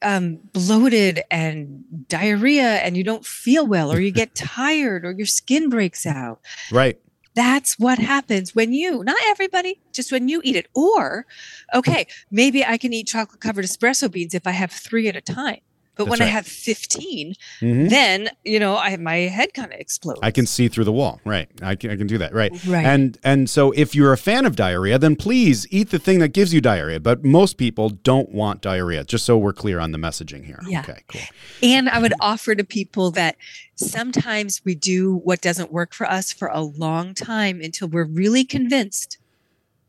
[0.00, 5.26] um, bloated and diarrhea, and you don't feel well, or you get tired, or your
[5.26, 6.40] skin breaks out.
[6.72, 6.98] Right.
[7.34, 10.66] That's what happens when you, not everybody, just when you eat it.
[10.74, 11.26] Or,
[11.72, 15.20] okay, maybe I can eat chocolate covered espresso beans if I have three at a
[15.20, 15.60] time.
[15.96, 17.90] But That's when I have 15, Mhm.
[17.90, 20.20] then, you know, I have my head kind of explodes.
[20.22, 21.20] I can see through the wall.
[21.26, 21.48] Right.
[21.60, 22.32] I can, I can do that.
[22.32, 22.52] Right.
[22.64, 22.86] Right.
[22.86, 26.28] And and so if you're a fan of diarrhea, then please eat the thing that
[26.28, 27.00] gives you diarrhea.
[27.00, 30.60] But most people don't want diarrhea, just so we're clear on the messaging here.
[30.66, 30.80] Yeah.
[30.80, 31.20] Okay, cool.
[31.62, 33.36] And I would offer to people that
[33.74, 38.44] sometimes we do what doesn't work for us for a long time until we're really
[38.44, 39.18] convinced.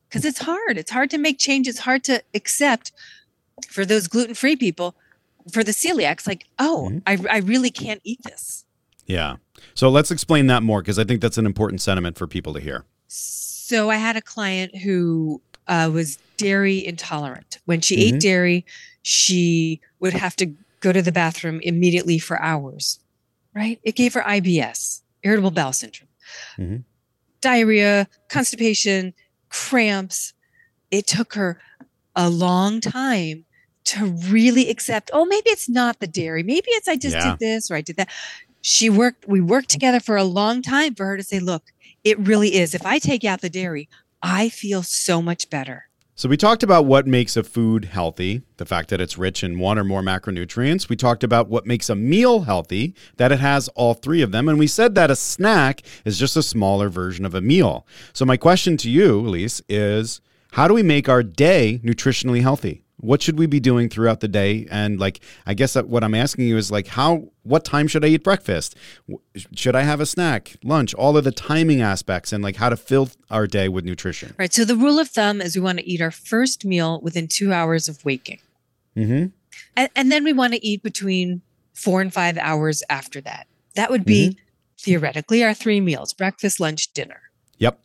[0.10, 0.78] Because it's hard.
[0.78, 1.68] It's hard to make change.
[1.70, 2.92] It's hard to accept
[3.70, 4.96] for those gluten free people,
[5.52, 7.02] for the celiacs, like, oh, Mhm.
[7.08, 8.66] I, I really can't eat this.
[9.06, 9.38] Yeah.
[9.74, 12.60] So let's explain that more because I think that's an important sentiment for people to
[12.60, 12.86] hear.
[13.08, 17.60] So I had a client who uh, was dairy intolerant.
[17.66, 18.16] When she Mhm.
[18.16, 18.66] ate dairy,
[19.04, 20.48] she would have to
[20.82, 23.00] go to the bathroom immediately for hours.
[23.54, 23.80] Right?
[23.84, 26.10] It gave her IBS, irritable bowel syndrome,
[26.58, 26.84] Mhm.
[27.42, 29.14] diarrhea, constipation,
[29.50, 30.34] cramps.
[30.90, 31.60] It took her
[32.16, 33.46] a long time
[33.86, 35.10] to really accept.
[35.14, 36.44] Oh, maybe it's not the dairy.
[36.44, 37.32] Maybe it's I just Yeah.
[37.32, 38.10] did this or I did that.
[38.62, 39.28] She worked.
[39.28, 41.64] We worked together for a long time for her to say, "Look,
[42.04, 42.76] it really is.
[42.76, 43.90] If I take out the dairy,
[44.22, 45.86] I feel so much better.
[46.14, 49.58] So we talked about what makes a food healthy, the fact that it's rich in
[49.58, 50.88] one or more macronutrients.
[50.88, 54.48] We talked about what makes a meal healthy, that it has all three of them,
[54.48, 57.88] and we said that a snack is just a smaller version of a meal.
[58.14, 62.84] So my question to you, Ilyse, is how do we make our day nutritionally healthy?
[63.02, 64.68] What should we be doing throughout the day?
[64.72, 68.06] And like, I guess that what I'm asking you is like, how, what time should
[68.06, 68.76] I eat breakfast?
[69.56, 72.78] Should I have a snack, lunch, all of the timing aspects and like how to
[72.78, 74.36] fill our day with nutrition?
[74.38, 74.54] Right.
[74.54, 77.52] So the rule of thumb is we want to eat our first meal within two
[77.52, 78.40] hours of waking.
[78.96, 79.28] Mm-hmm.
[79.76, 81.42] And, and then we want to eat between
[81.74, 83.48] four and five hours after that.
[83.76, 84.38] That would be
[84.80, 87.22] theoretically our three meals breakfast, lunch, dinner.
[87.58, 87.80] Yep.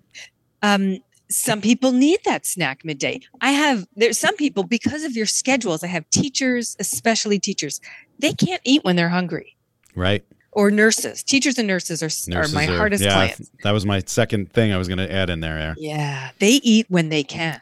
[0.63, 0.99] Um,
[1.29, 3.21] some people need that snack midday.
[3.41, 7.81] I have, there's some people, because of your schedules, I have teachers, especially teachers,
[8.19, 9.57] they can't eat when they're hungry.
[9.95, 10.25] Right.
[10.53, 11.23] Or nurses.
[11.23, 13.51] Teachers and nurses are, are my are- hardest yeah, clients.
[13.63, 15.75] That was my second thing I was going to add in there.
[15.79, 17.61] Yeah, they eat when they can.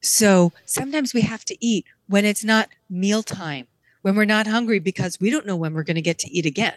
[0.00, 3.66] So sometimes we have to eat when it's not mealtime,
[4.02, 6.46] when we're not hungry because we don't know when we're going to get to eat
[6.46, 6.74] again.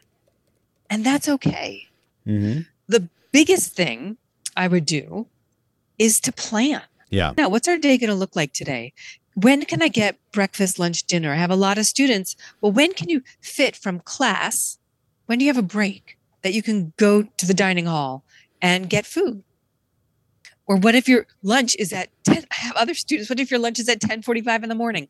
[0.90, 1.88] And that's okay.
[2.28, 2.62] Mm-hmm.
[2.88, 4.18] The biggest thing
[4.56, 5.28] I would do
[6.02, 6.82] is to plan.
[7.12, 7.34] Yeah.
[7.38, 8.92] Now, what's our day going to look like today?
[9.36, 11.32] When can I get breakfast, lunch, dinner?
[11.32, 12.36] I have a lot of students.
[12.60, 14.80] Well, when can you fit from class?
[15.28, 18.24] When do you have a break that you can go to the dining hall
[18.62, 19.44] and get food?
[20.66, 22.46] Or what if your lunch is at 10?
[22.50, 23.30] I have other students.
[23.30, 25.08] What if your lunch is at 10:45 in the morning?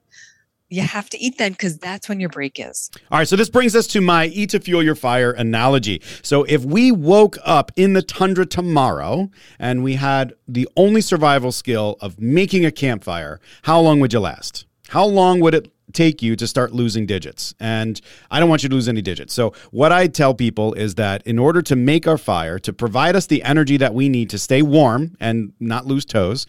[0.71, 2.89] You have to eat then because that's when your break is.
[3.11, 6.01] All right, so this brings us to my eat to fuel your fire analogy.
[6.21, 9.29] So if we woke up in the tundra tomorrow
[9.59, 14.21] and we had the only survival skill of making a campfire, how long would you
[14.21, 14.65] last?
[14.87, 17.53] How long would it take you to start losing digits?
[17.59, 19.33] And I don't want you to lose any digits.
[19.33, 23.17] So what I tell people is that in order to make our fire, to provide
[23.17, 26.47] us the energy that we need to stay warm and not lose toes,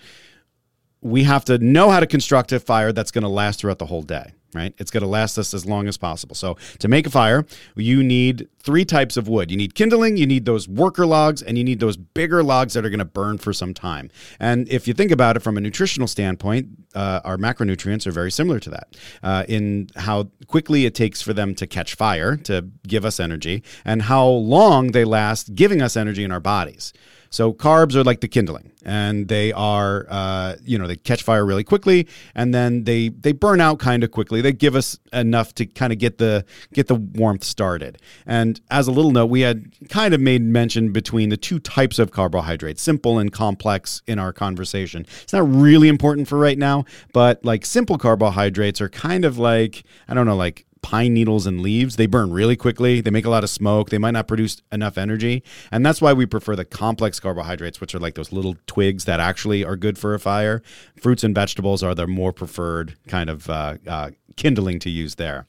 [1.03, 3.87] we have to know how to construct a fire that's going to last throughout the
[3.87, 4.73] whole day, right?
[4.79, 6.37] It's going to last us as long as possible.
[6.37, 9.51] So, to make a fire, you need three types of wood.
[9.51, 12.87] You need kindling, you need those worker logs, and you need those bigger logs that
[12.87, 14.11] are going to burn for some time.
[14.39, 18.31] And if you think about it from a nutritional standpoint, uh, our macronutrients are very
[18.31, 22.69] similar to that uh, in how quickly it takes for them to catch fire, to
[22.87, 26.93] give us energy, and how long they last giving us energy in our bodies.
[27.33, 31.47] So carbs are like the kindling, and they are, uh, you know, they catch fire
[31.47, 34.43] really quickly, and then they they burn out kind of quickly.
[34.43, 37.97] They give us enough to kind of get the get the warmth started.
[38.27, 41.99] And as a little note, we had kind of made mention between the two types
[41.99, 45.07] of carbohydrates, simple and complex, in our conversation.
[45.23, 49.85] It's not really important for right now, but like simple carbohydrates are kind of like
[50.07, 51.97] I don't know, like pine needles and leaves.
[51.97, 53.01] They burn really quickly.
[53.01, 53.91] They make a lot of smoke.
[53.91, 55.43] They might not produce enough energy.
[55.71, 59.21] And that's why we prefer the complex carbohydrates, which are like those little twigs that
[59.21, 60.63] actually are good for a fire.
[61.01, 65.47] Fruits and vegetables are the more preferred kind of uh, uh, kindling to use there.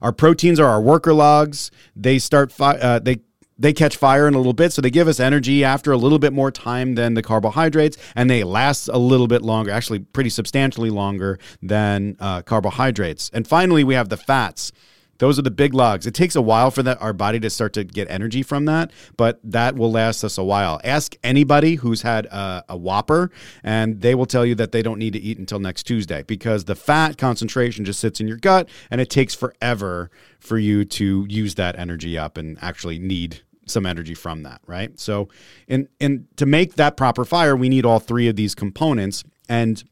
[0.00, 1.70] Our proteins are our worker logs.
[1.96, 3.20] They start fi- uh, they
[3.58, 6.18] they catch fire in a little bit, so they give us energy after a little
[6.18, 10.30] bit more time than the carbohydrates, and they last a little bit longer, actually pretty
[10.30, 13.30] substantially longer than uh, carbohydrates.
[13.32, 14.72] And finally, we have the fats.
[15.18, 16.06] Those are the big logs.
[16.06, 18.90] It takes a while for that our body to start to get energy from that,
[19.16, 20.80] but that will last us a while.
[20.84, 23.30] Ask anybody who's had a, a Whopper,
[23.62, 26.64] and they will tell you that they don't need to eat until next Tuesday because
[26.64, 31.26] the fat concentration just sits in your gut, and it takes forever for you to
[31.28, 34.98] use that energy up and actually need some energy from that, right?
[35.00, 35.28] So,
[35.68, 39.82] and and to make that proper fire, we need all three of these components and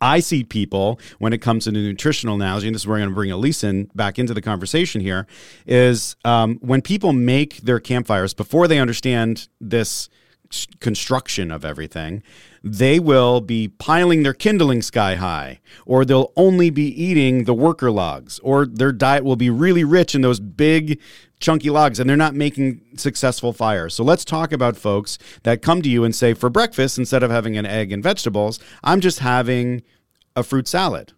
[0.00, 3.02] I see people when it comes to the nutritional analogy, and this is where I'm
[3.02, 5.26] going to bring Ilyse in back into the conversation here,
[5.66, 10.08] is um, when people make their campfires before they understand this
[10.80, 12.22] construction of everything,
[12.62, 17.90] they will be piling their kindling sky high, or they'll only be eating the worker
[17.90, 21.00] logs, or their diet will be really rich in those big
[21.40, 23.94] chunky logs and they're not making successful fires.
[23.94, 27.30] So let's talk about folks that come to you and say for breakfast instead of
[27.30, 29.82] having an egg and vegetables, I'm just having
[30.34, 31.12] a fruit salad.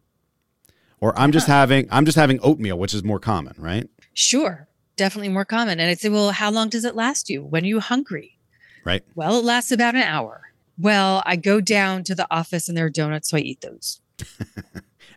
[1.00, 3.88] Or I'm just having I'm just having oatmeal, which is more common, right?
[4.12, 5.80] Sure, definitely more common.
[5.80, 7.42] And I'd say, well, how long does it last you?
[7.42, 8.36] When are you hungry?
[8.84, 9.02] Right.
[9.14, 10.49] Well, it lasts about an hour.
[10.78, 14.00] Well, I go down to the office and there are donuts, so I eat those.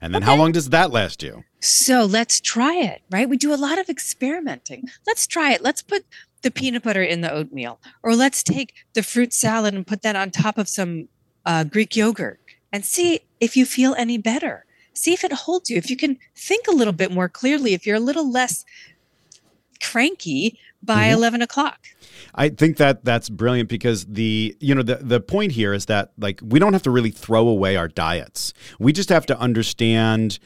[0.01, 1.45] And then how long does that last you?
[1.61, 3.29] So let's try it, right?
[3.29, 4.89] We do a lot of experimenting.
[5.07, 5.61] Let's try it.
[5.61, 6.03] Let's put
[6.41, 10.17] the peanut butter in the oatmeal, or let's take the fruit salad and put that
[10.17, 11.07] on top of some
[11.45, 12.41] uh, Greek yogurt
[12.73, 14.65] and see if you feel any better.
[14.93, 15.77] See if it holds you.
[15.77, 18.65] If you can think a little bit more clearly, if you're a little less
[19.81, 21.13] cranky by Mhm.
[21.13, 21.79] 11 o'clock.
[22.35, 26.11] I think that that's brilliant because the you know the the point here is that
[26.17, 28.53] like we don't have to really throw away our diets.
[28.79, 30.39] We just have to understand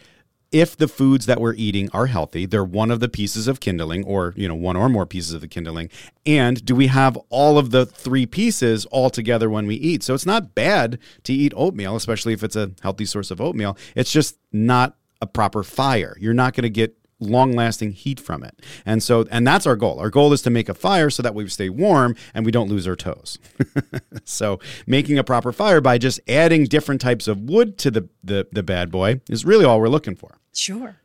[0.51, 4.05] if the foods that we're eating are healthy, they're one of the pieces of kindling
[4.05, 5.89] or, you know, one or more pieces of the kindling.
[6.25, 10.03] And do we have all of the three pieces all together when we eat?
[10.03, 13.77] So it's not bad to eat oatmeal, especially if it's a healthy source of oatmeal.
[13.95, 16.15] It's just not a proper fire.
[16.19, 18.59] You're not going to get long lasting heat from it.
[18.85, 19.99] And so, and that's our goal.
[19.99, 22.69] Our goal is to make a fire so that we stay warm and we don't
[22.69, 23.39] lose our toes.
[24.23, 28.47] so, making a proper fire by just adding different types of wood to the, the,
[28.51, 30.37] the bad boy is really all we're looking for.
[30.53, 30.97] Sure.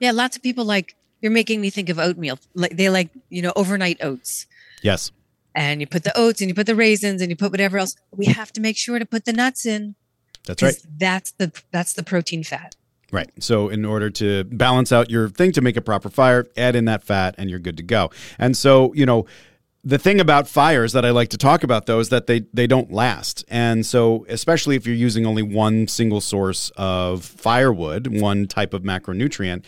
[0.00, 0.12] Yeah.
[0.12, 2.38] Lots of people like, you're making me think of oatmeal.
[2.54, 4.46] Like they like, you know, overnight oats.
[4.82, 5.10] Yes.
[5.54, 7.96] And you put the oats and you put the raisins and you put whatever else.
[8.14, 9.94] We have to make sure to put the nuts in.
[10.46, 10.76] That's right.
[10.98, 12.76] That's the that's the protein fat.
[13.14, 13.30] Right.
[13.38, 16.86] So, in order to balance out your thing to make a proper fire, add in
[16.86, 18.10] that fat and you're good to go.
[18.40, 19.26] And so, you know,
[19.84, 22.66] the thing about fires that I like to talk about though is that they they
[22.66, 23.44] don't last.
[23.46, 28.82] And so especially if you're using only one single source of firewood, one type of
[28.82, 29.64] macronutrient,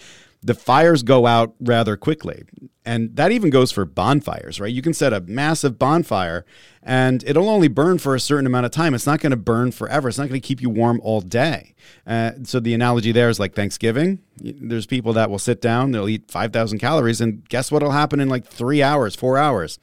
[0.47, 2.45] the fires go out rather quickly.
[2.85, 4.73] And that even goes for bonfires, right?
[4.73, 6.47] You can set a massive bonfire
[6.85, 8.95] and it'll only burn for a certain amount of time.
[8.95, 10.09] It's not going to burn forever.
[10.09, 11.75] It's not going to keep you warm all day.
[12.07, 14.21] Uh, so the analogy there is like Thanksgiving.
[14.41, 18.21] There's people that will sit down, they'll eat 5,000 calories, and guess what will happen
[18.21, 19.81] in like three hours, four hours?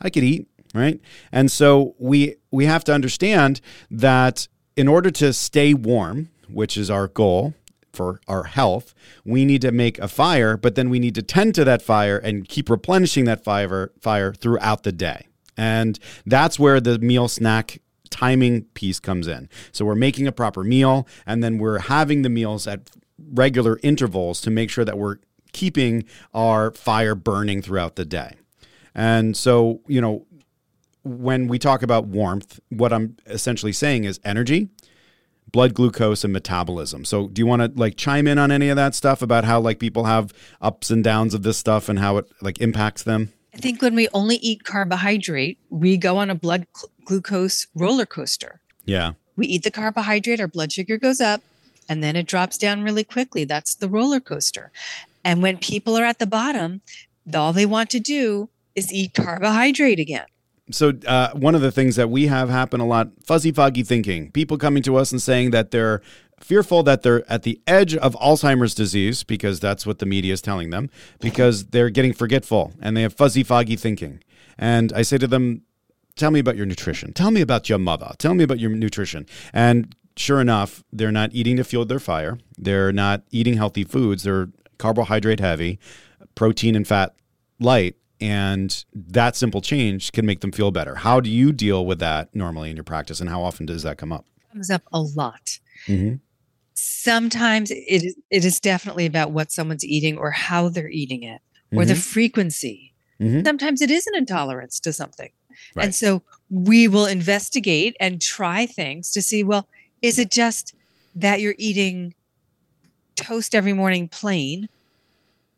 [0.00, 1.00] I could eat, right?
[1.32, 3.60] And so we we have to understand
[3.90, 4.46] that
[4.76, 7.54] in order to stay warm, which is our goal,
[7.94, 11.54] for our health, we need to make a fire, but then we need to tend
[11.54, 15.28] to that fire and keep replenishing that fire fire throughout the day.
[15.56, 17.80] And that's where the meal snack
[18.10, 19.48] timing piece comes in.
[19.72, 24.40] So we're making a proper meal and then we're having the meals at regular intervals
[24.42, 25.18] to make sure that we're
[25.52, 28.34] keeping our fire burning throughout the day.
[28.94, 30.26] And so, you know,
[31.02, 34.68] when we talk about warmth, what I'm essentially saying is energy,
[35.54, 37.04] blood glucose and metabolism.
[37.04, 39.60] So do you want to like chime in on any of that stuff about how
[39.60, 43.32] like people have ups and downs of this stuff and how it like impacts them?
[43.54, 48.04] I think when we only eat carbohydrate, we go on a blood cl- glucose roller
[48.04, 48.60] coaster.
[48.84, 49.12] Yeah.
[49.36, 51.40] We eat the carbohydrate, our blood sugar goes up,
[51.88, 53.44] and then it drops down really quickly.
[53.44, 54.72] That's the roller coaster.
[55.24, 56.80] And when people are at the bottom,
[57.32, 60.26] all they want to do is eat carbohydrate again
[60.70, 64.30] so uh, one of the things that we have happen a lot fuzzy foggy thinking
[64.30, 66.00] people coming to us and saying that they're
[66.40, 70.42] fearful that they're at the edge of alzheimer's disease because that's what the media is
[70.42, 70.90] telling them
[71.20, 74.22] because they're getting forgetful and they have fuzzy foggy thinking.
[74.58, 75.62] And i say to them
[76.16, 77.12] tell me about your nutrition.
[77.12, 78.12] Tell me about your mother.
[78.18, 79.26] Tell me about your nutrition.
[79.52, 82.38] And sure enough they're not eating to fuel their fire.
[82.56, 84.22] They're not eating healthy foods.
[84.22, 84.48] They're
[84.78, 85.78] carbohydrate heavy
[86.34, 87.14] protein and fat
[87.60, 90.94] light and that simple change can make them feel better.
[90.94, 93.98] How do you deal with that normally in your practice, and how often does that
[93.98, 94.24] come up?
[94.50, 95.58] Comes up a lot.
[95.86, 96.16] Mm-hmm.
[96.72, 101.80] Sometimes it it is definitely about what someone's eating or how they're eating it or
[101.80, 101.88] mm-hmm.
[101.88, 102.94] the frequency.
[103.20, 103.44] Mm-hmm.
[103.44, 105.30] Sometimes it is an intolerance to something,
[105.74, 105.84] right.
[105.84, 109.44] and so we will investigate and try things to see.
[109.44, 109.68] Well,
[110.00, 110.74] is it just
[111.14, 112.14] that you're eating
[113.16, 114.70] toast every morning plain?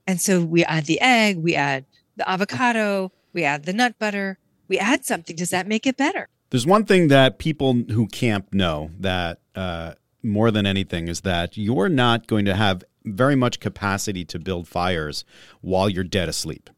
[0.09, 1.85] And so we add the egg, we add
[2.17, 4.39] the avocado, we add the nut butter,
[4.69, 5.37] we add something.
[5.37, 6.29] Does that make it better?
[6.51, 11.57] There's one thing that people who camp know that uh, more than anything is that
[11.57, 15.25] you're not going to have very much capacity to build fires
[15.61, 16.71] while you're dead asleep.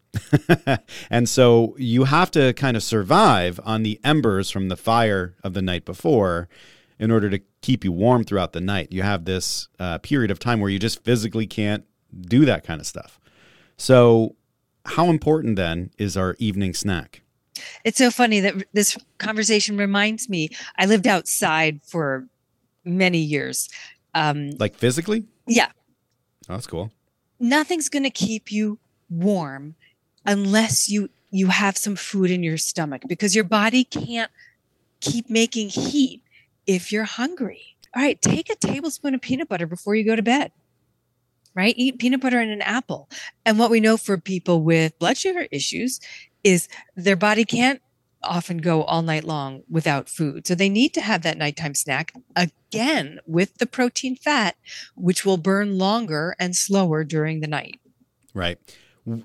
[1.10, 5.54] and so you have to kind of survive on the embers from the fire of
[5.54, 6.48] the night before
[6.98, 8.90] in order to keep you warm throughout the night.
[8.90, 11.84] You have this uh, period of time where you just physically can't
[12.20, 13.20] do that kind of stuff.
[13.76, 14.34] So
[14.88, 17.22] how important then is our evening snack?
[17.84, 20.50] It's so funny that this conversation reminds me.
[20.78, 22.26] I lived outside for
[22.84, 23.68] many years.
[24.14, 25.24] Um, like physically?
[25.46, 25.68] Yeah.
[26.48, 26.90] Oh, that's cool.
[27.40, 28.78] Nothing's going to keep you
[29.10, 29.74] warm
[30.24, 34.30] unless you you have some food in your stomach because your body can't
[35.00, 36.22] keep making heat
[36.66, 37.76] if you're hungry.
[37.94, 40.52] All right, take a tablespoon of peanut butter before you go to bed
[41.58, 41.74] right?
[41.76, 43.10] Eat peanut butter and an apple.
[43.44, 45.98] And what we know for people with blood sugar issues
[46.44, 47.82] is their body can't
[48.22, 50.46] often go all night long without food.
[50.46, 54.54] So they need to have that nighttime snack again with the protein fat,
[54.94, 57.80] which will burn longer and slower during the night.
[58.34, 58.58] Right.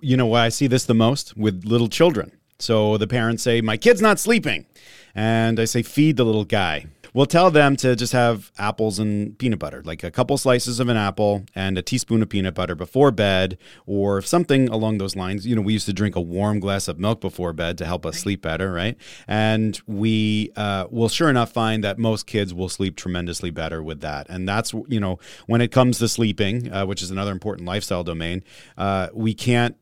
[0.02, 2.32] You know why I see this the most with little children.
[2.58, 4.66] So the parents say, My kid's not sleeping.
[5.14, 6.88] And I say, Feed the little guy.
[7.14, 10.90] We'll tell them to just have apples and peanut butter, like a couple slices of
[10.90, 15.46] an apple and a teaspoon of peanut butter before bed, or something along those lines.
[15.46, 18.06] You know, we used to drink a warm glass of milk before bed to help
[18.06, 18.98] us sleep better, right?
[19.28, 24.02] And we uh, will sure enough find that most kids will sleep tremendously better with
[24.02, 24.28] that.
[24.30, 28.04] And that's, you know, when it comes to sleeping, uh, which is another important lifestyle
[28.04, 28.44] domain,
[28.78, 29.76] uh, we can't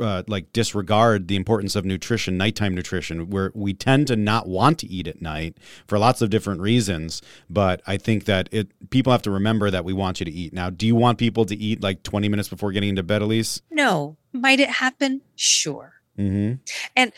[0.00, 4.78] uh, like disregard the importance of nutrition, nighttime nutrition, where we tend to not want
[4.80, 5.56] to eat at night
[5.86, 7.22] for lots of different reasons.
[7.48, 10.52] But I think that it people have to remember that we want you to eat.
[10.52, 13.62] Now, do you want people to eat like 20 minutes before getting into bed, Ilyse?
[13.70, 14.16] No.
[14.32, 15.22] Might it happen?
[15.36, 15.92] Sure.
[16.18, 16.54] Mm-hmm.
[16.96, 17.12] And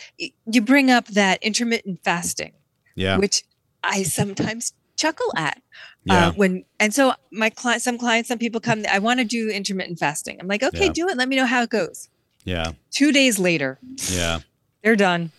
[0.47, 2.53] you bring up that intermittent fasting,
[2.95, 3.19] Yeah.
[3.19, 3.45] which
[3.83, 5.61] I sometimes chuckle at.
[6.05, 6.29] Yeah.
[6.29, 8.85] Uh, when and so my client, some clients, some people come.
[8.91, 10.39] I want to do intermittent fasting.
[10.41, 10.93] I'm like, okay, Yeah.
[10.93, 11.17] do it.
[11.17, 12.09] Let me know how it goes.
[12.47, 12.73] Yeah.
[12.91, 13.79] Two days later,
[14.11, 14.39] Yeah.
[14.83, 15.33] they're done.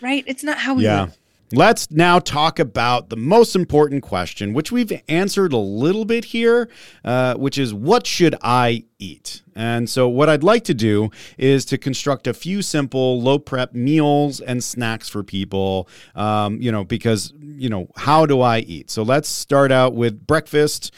[0.00, 0.24] Right?
[0.26, 1.02] It's not how we Yeah.
[1.02, 1.16] live.
[1.52, 6.68] Let's now talk about the most important question, which we've answered a little bit here,
[7.04, 9.42] uh, which is what should I eat?
[9.54, 13.74] And so, what I'd like to do is to construct a few simple low prep
[13.74, 18.90] meals and snacks for people, um, you know, because, you know, how do I eat?
[18.90, 20.92] So, let's start out with breakfast.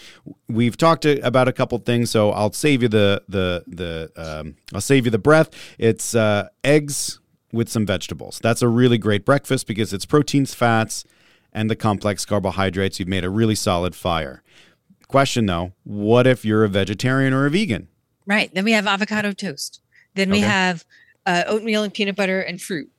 [0.48, 4.80] We've talked about a couple things, so I'll save you the, the, the, um, I'll
[4.80, 5.50] save you the breath.
[5.78, 7.20] It's uh, eggs
[7.52, 8.38] with some vegetables.
[8.42, 11.04] That's a really great breakfast because it's proteins, fats,
[11.52, 12.98] and the complex carbohydrates.
[12.98, 14.42] You've made a really solid fire.
[15.06, 17.88] Question though, what if you're a vegetarian or a vegan?
[18.26, 18.52] Right.
[18.54, 19.80] Then we have avocado toast.
[20.14, 20.46] Then we Okay.
[20.46, 20.84] have
[21.26, 22.90] uh, oatmeal and peanut butter and fruit.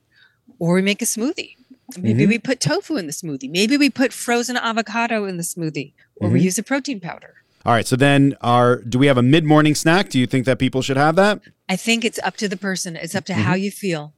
[0.60, 1.56] Or we make a smoothie.
[1.98, 2.30] Maybe Mhm.
[2.30, 3.50] we put tofu in the smoothie.
[3.50, 5.94] Maybe we put frozen avocado in the smoothie.
[6.18, 6.44] Or we Mhm.
[6.44, 7.36] use a protein powder.
[7.66, 10.10] All right, so then our do we have a mid-morning snack?
[10.10, 11.42] Do you think that people should have that?
[11.68, 12.96] I think it's up to the person.
[12.96, 13.42] It's up to Mm-hmm.
[13.42, 14.14] how you feel.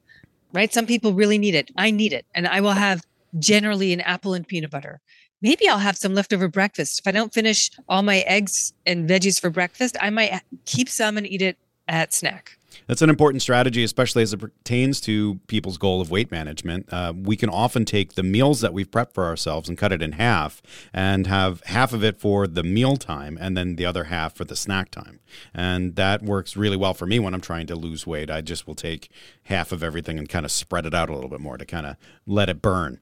[0.53, 0.73] Right?
[0.73, 1.71] Some people really need it.
[1.77, 2.25] I need it.
[2.35, 3.03] And I will have
[3.39, 4.99] generally an apple and peanut butter.
[5.41, 6.99] Maybe I'll have some leftover breakfast.
[6.99, 11.17] If I don't finish all my eggs and veggies for breakfast, I might keep some
[11.17, 12.57] and eat it at snack.
[12.87, 16.91] That's an important strategy, especially as it pertains to people's goal of weight management.
[16.91, 20.01] Uh, we can often take the meals that we've prepped for ourselves and cut it
[20.01, 20.61] in half
[20.93, 24.45] and have half of it for the meal time and then the other half for
[24.45, 25.19] the snack time.
[25.53, 28.29] And that works really well for me when I'm trying to lose weight.
[28.29, 29.09] I just will take
[29.43, 31.85] half of everything and kind of spread it out a little bit more to kind
[31.85, 32.99] of let it burn.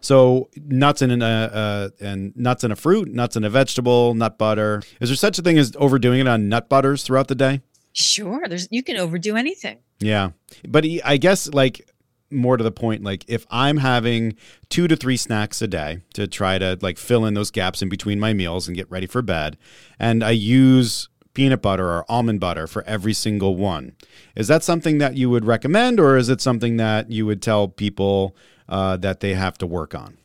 [0.00, 4.38] So nuts and a uh, and nuts and a fruit, nuts and a vegetable, nut
[4.38, 4.82] butter.
[5.00, 7.62] Is there such a thing as overdoing it on nut butters throughout the day?
[7.92, 9.78] Sure, there's you can overdo anything.
[10.00, 10.30] Yeah.
[10.68, 11.90] But he- I guess like
[12.30, 14.36] more to the point like if I'm having
[14.68, 17.88] 2 to 3 snacks a day to try to like fill in those gaps in
[17.88, 19.56] between my meals and get ready for bed
[19.98, 23.92] and I use peanut butter or almond butter for every single one.
[24.36, 27.66] Is that something that you would recommend or is it something that you would tell
[27.66, 28.36] people
[28.68, 30.18] uh, that they have to work on?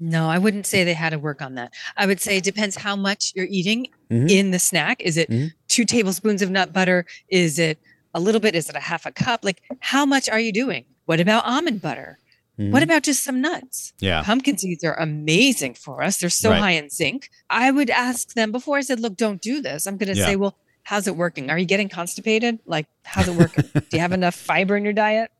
[0.00, 1.72] No, I wouldn't say they had to work on that.
[1.96, 4.30] I would say it depends how much you're eating Mhm.
[4.30, 5.00] in the snack.
[5.00, 5.52] Is it Mhm.
[5.78, 7.06] Two tablespoons of nut butter?
[7.28, 7.78] Is it
[8.12, 8.56] a little bit?
[8.56, 9.44] Is it a half a cup?
[9.44, 10.84] Like, how much are you doing?
[11.04, 12.18] What about almond butter?
[12.56, 12.82] What mm-hmm.
[12.82, 13.92] about just some nuts?
[14.00, 14.24] Yeah.
[14.24, 16.18] Pumpkin seeds are amazing for us.
[16.18, 16.58] They're so Right.
[16.58, 17.30] high in zinc.
[17.48, 19.86] I would ask them before I said, look, don't do this.
[19.86, 20.26] I'm going to Yeah.
[20.26, 21.48] say, well, how's it working?
[21.48, 22.58] Are you getting constipated?
[22.66, 23.70] Like, how's it working?
[23.74, 25.30] do you have enough fiber in your diet?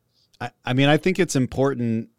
[0.41, 2.11] I, I mean, I think it's important.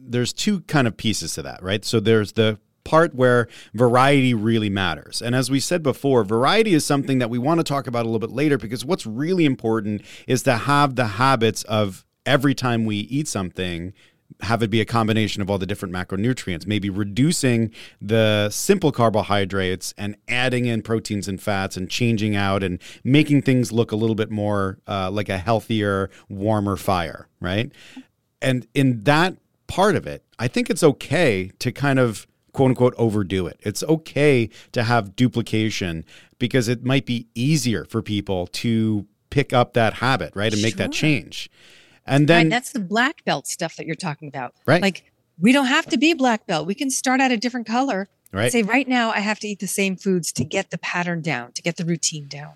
[0.00, 1.84] There's two kind of pieces to that, right?
[1.84, 2.58] So there's the
[2.90, 5.22] part where variety really matters.
[5.22, 8.08] And as we said before, variety is something that we want to talk about a
[8.08, 12.84] little bit later because what's really important is to have the habits of every time
[12.84, 13.92] we eat something
[14.42, 19.94] have it be a combination of all the different macronutrients, maybe reducing the simple carbohydrates
[19.96, 24.16] and adding in proteins and fats and changing out and making things look a little
[24.16, 27.72] bit more uh, like a healthier, warmer fire, right?
[28.40, 29.36] And in that
[29.66, 33.58] part of it, I think it's okay to kind of quote unquote overdo it.
[33.60, 36.04] It's okay to have duplication
[36.38, 40.52] because it might be easier for people to pick up that habit, right?
[40.52, 41.50] And make that change.
[42.06, 44.54] And then right, that's the black belt stuff that you're talking about.
[44.66, 44.82] Right.
[44.82, 46.66] Like, we don't have to be black belt.
[46.66, 48.08] We can start at a different color.
[48.32, 48.50] Right.
[48.52, 51.52] Say, right now, I have to eat the same foods to get the pattern down,
[51.52, 52.52] to get the routine down.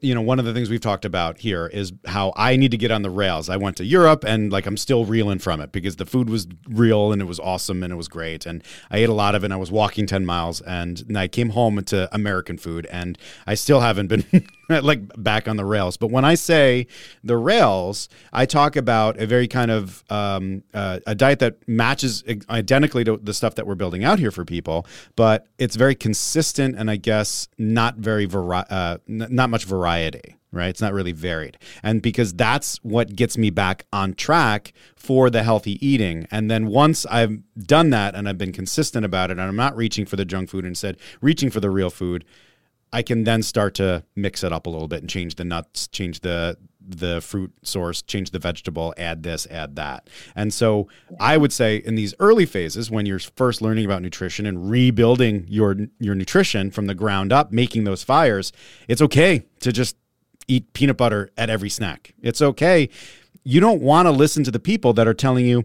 [0.00, 2.76] You know one of the things we've talked about here is how I need to
[2.76, 3.48] get on the rails.
[3.48, 6.46] I went to Europe and like I'm still reeling from it because the food was
[6.68, 9.42] real and it was awesome and it was great and I ate a lot of
[9.42, 12.86] it and I was walking 10 miles and, and I came home to American food
[12.86, 14.24] and I still haven't been
[14.68, 15.96] like back on the rails.
[15.96, 16.86] But when I say
[17.24, 22.24] the rails, I talk about a very kind of um, uh, a diet that matches
[22.48, 26.76] identically to the stuff that we're building out here for people, but it's very consistent
[26.76, 30.36] and I guess not very vari- uh, n- not much variety.
[30.52, 30.68] right?
[30.68, 31.58] It's not really varied.
[31.82, 36.26] And because that's what gets me back on track for the healthy eating.
[36.30, 39.76] And then once I've done that and I've been consistent about it and I'm not
[39.76, 42.24] reaching for the junk food, instead reaching for the real food,
[42.92, 45.86] I can then start to mix it up a little bit and change the nuts,
[45.88, 46.56] change the
[46.86, 50.08] the fruit source, change the vegetable, add this, add that.
[50.34, 54.46] And so I would say in these early phases when you're first learning about nutrition
[54.46, 58.52] and rebuilding your your nutrition from the ground up, making those fires,
[58.88, 59.96] it's okay to just
[60.48, 62.14] eat peanut butter at every snack.
[62.22, 62.88] It's okay.
[63.42, 65.64] You don't want to listen to the people that are telling you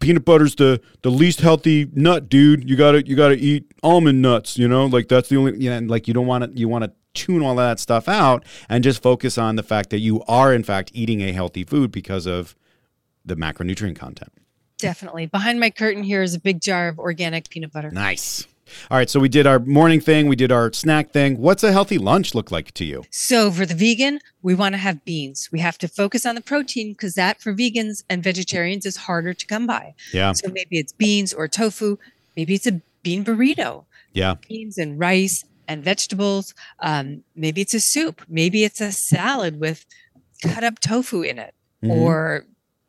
[0.00, 2.68] peanut butter's the the least healthy nut, dude.
[2.68, 4.58] You gotta you gotta eat almond nuts.
[4.58, 5.56] You know, like that's the only.
[5.58, 8.08] You know, like you don't want to you want to tune all of that stuff
[8.08, 11.64] out and just focus on the fact that you are in fact eating a healthy
[11.64, 12.54] food because of
[13.24, 14.32] the macronutrient content.
[14.78, 15.26] Definitely.
[15.26, 17.90] Behind my curtain here is a big jar of organic peanut butter.
[17.90, 18.46] Nice.
[18.90, 21.38] All right, so we did our morning thing, we did our snack thing.
[21.38, 23.04] What's a healthy lunch look like to you?
[23.10, 25.50] So for the vegan, we want to have beans.
[25.52, 29.34] We have to focus on the protein because that for vegans and vegetarians is harder
[29.34, 29.94] to come by.
[30.12, 30.32] Yeah.
[30.32, 31.98] So maybe it's beans or tofu.
[32.36, 33.84] Maybe it's a bean burrito.
[34.12, 34.34] Yeah.
[34.48, 36.54] Beans and rice and vegetables.
[36.80, 38.22] Um, maybe it's a soup.
[38.28, 39.84] Maybe it's a salad with
[40.42, 41.90] cut up tofu in it, Mhm.
[41.90, 42.46] or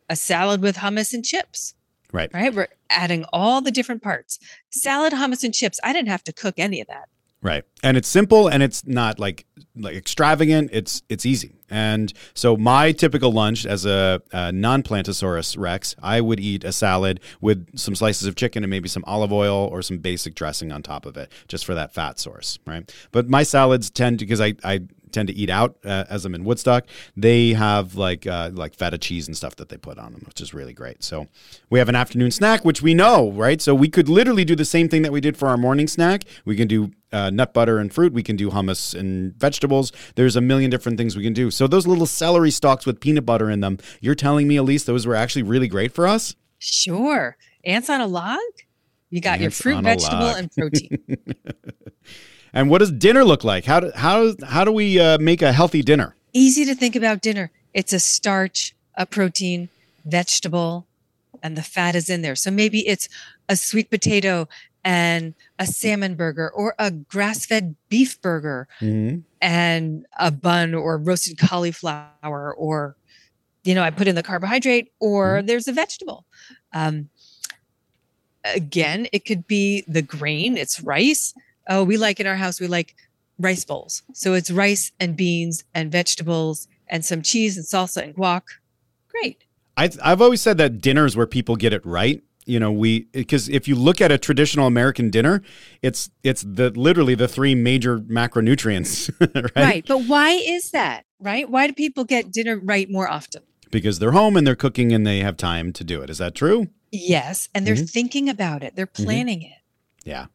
[0.10, 1.74] a salad with hummus and chips.
[2.12, 2.32] Right.
[2.34, 2.54] Right.
[2.54, 4.40] We're adding all the different parts.
[4.70, 5.80] Salad, hummus, and chips.
[5.84, 7.10] I didn't have to cook any of that.
[7.46, 7.64] Right.
[7.84, 10.72] And it's simple and it's not like like extravagant.
[10.74, 11.54] It's it's easy.
[11.70, 17.20] And so my typical lunch as a, a non-plantosaurus rex, I would eat a salad
[17.42, 20.82] with some slices of chicken and maybe some olive oil or some basic dressing on
[20.82, 22.92] top of it, just for that fat source, right?
[23.12, 24.82] But my salads tend to because I I
[25.16, 26.86] tend to eat out uh, as I'm in Woodstock.
[27.18, 30.42] They have like uh, like feta cheese and stuff that they put on them, which
[30.42, 31.04] is really great.
[31.04, 31.28] So
[31.70, 33.62] we have an afternoon snack, which we know, right?
[33.62, 36.24] So we could literally do the same thing that we did for our morning snack.
[36.44, 38.14] We can do uh, nut butter and fruit.
[38.14, 39.92] We can do hummus and vegetables.
[40.16, 41.50] There's a million different things we can do.
[41.50, 45.08] So those little celery stalks with peanut butter in them, you're telling me, Ilyse, those
[45.08, 46.36] were actually really great for us?
[46.60, 47.38] Sure.
[47.64, 48.40] Ants on a log?
[49.10, 50.38] You got your fruit, vegetable, log.
[50.38, 50.98] and protein.
[52.56, 53.66] And what does dinner look like?
[53.66, 56.16] How do, how how do we uh, make a healthy dinner?
[56.34, 57.52] Easy to think about dinner.
[57.74, 59.68] It's a starch, a protein,
[60.06, 60.88] vegetable,
[61.44, 62.36] and the fat is in there.
[62.36, 63.10] So maybe it's
[63.50, 64.48] a sweet potato
[64.86, 69.20] and a salmon burger or a grass fed beef burger Mm-hmm.
[69.42, 72.96] and a bun or roasted cauliflower or
[73.64, 76.24] you know i put in the carbohydrate or there's a vegetable
[76.74, 77.10] um,
[78.44, 81.34] again it could be the grain it's rice
[81.70, 82.96] oh we like in our house we like
[83.40, 88.16] rice bowls so it's rice and beans and vegetables and some cheese and salsa and
[88.16, 88.44] guac
[89.10, 89.46] great
[89.78, 92.24] I, I've always said that dinner is where people get it right.
[92.46, 95.42] You know, we because if you look at a traditional American dinner,
[95.82, 99.56] it's it's the literally the three major macronutrients, right?
[99.56, 103.42] right but why is that right why do people get dinner right more often
[103.72, 106.10] Because they're home and they're cooking and they have time to do it.
[106.10, 106.68] Is that true?
[106.92, 107.86] yes and they're mm-hmm.
[107.86, 109.04] thinking about it they're mm-hmm.
[109.04, 109.58] planning it
[110.06, 110.28] Yeah.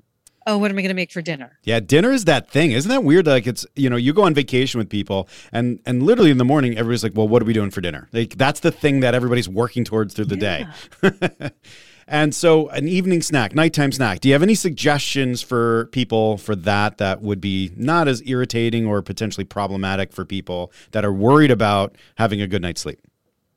[0.50, 2.72] Oh what am i going to make for dinner Yeah, dinner is that thing.
[2.72, 3.26] Isn't that weird?
[3.26, 6.44] Like it's you know, you go on vacation with people and and literally in the
[6.44, 9.14] morning everybody's like, "Well, what are we doing for dinner?" Like that's the thing that
[9.14, 10.66] everybody's working towards through the day.
[12.08, 14.20] and so an evening snack, nighttime snack.
[14.20, 18.86] Do you have any suggestions for people for that that would be not as irritating
[18.86, 23.00] or potentially problematic for people that are worried about having a good night's sleep?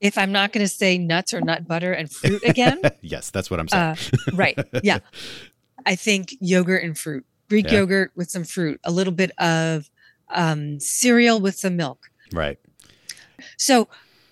[0.04, 3.50] if I'm not going to say nuts or nut butter and fruit again, yes, that's
[3.50, 3.84] what I'm saying.
[3.84, 3.96] uh,
[4.34, 4.60] right.
[4.84, 5.00] Yeah.
[5.86, 7.80] I think yogurt and fruit, Greek Yeah.
[7.80, 9.90] yogurt with some fruit, a little bit of
[10.30, 12.10] um, cereal with some milk.
[12.32, 12.58] right.
[13.58, 13.88] So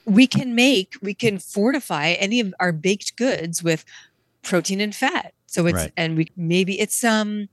[0.06, 3.84] we can make, we can fortify any of our baked goods with
[4.42, 5.34] protein and fat.
[5.46, 5.92] So it's, Right.
[5.98, 7.50] and we maybe it's, um,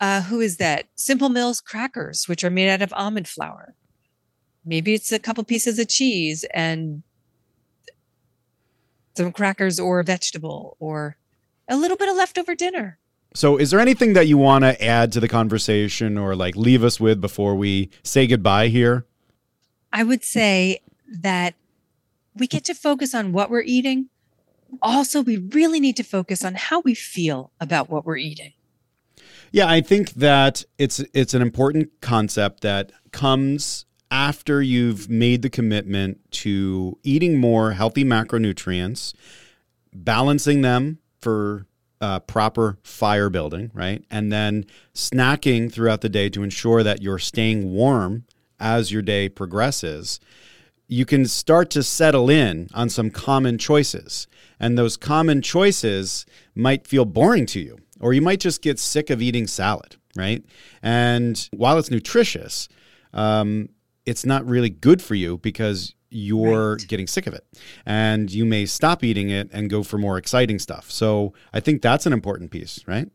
[0.00, 0.88] uh, who is that?
[0.96, 3.74] Simple Mills crackers, which are made out of almond flour.
[4.64, 7.02] Maybe it's a couple pieces of cheese and
[9.16, 11.16] some crackers or a vegetable or
[11.68, 12.98] a little bit of leftover dinner.
[13.34, 16.82] So, is there anything that you want to add to the conversation or like leave
[16.82, 19.06] us with before we say goodbye here?
[19.92, 20.80] I would say
[21.20, 21.54] that
[22.34, 24.08] we get to focus on what we're eating.
[24.82, 28.52] Also, we really need to focus on how we feel about what we're eating.
[29.52, 35.50] Yeah, I think that it's it's an important concept that comes after you've made the
[35.50, 39.14] commitment to eating more healthy macronutrients,
[39.92, 41.66] balancing them for
[42.00, 44.04] uh, proper fire building, right?
[44.10, 48.24] And then snacking throughout the day to ensure that you're staying warm
[48.58, 50.20] as your day progresses.
[50.88, 54.26] You can start to settle in on some common choices.
[54.58, 59.10] And those common choices might feel boring to you, or you might just get sick
[59.10, 60.44] of eating salad, right?
[60.82, 62.68] And while it's nutritious,
[63.12, 63.68] um,
[64.04, 66.88] it's not really good for you because you're Right.
[66.88, 67.44] getting sick of it
[67.86, 70.90] and you may stop eating it and go for more exciting stuff.
[70.90, 73.08] So I think that's an important piece, right?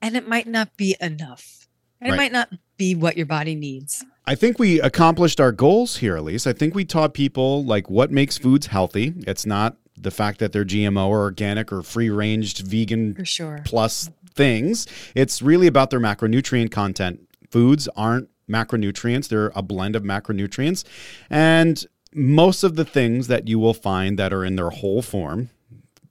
[0.00, 1.68] And it might not be enough.
[2.00, 2.16] And Right.
[2.16, 4.04] It might not be what your body needs.
[4.26, 6.46] I think we accomplished our goals here, Ilyse.
[6.48, 9.14] I think we taught people like what makes foods healthy.
[9.26, 13.60] It's not the fact that they're GMO or organic or free ranged vegan sure.
[13.64, 14.86] plus things.
[15.14, 17.20] It's really about their macronutrient content.
[17.50, 20.82] Foods aren't macronutrients, they're a blend of macronutrients.
[21.30, 21.84] And
[22.14, 25.50] most of the things that you will find that are in their whole form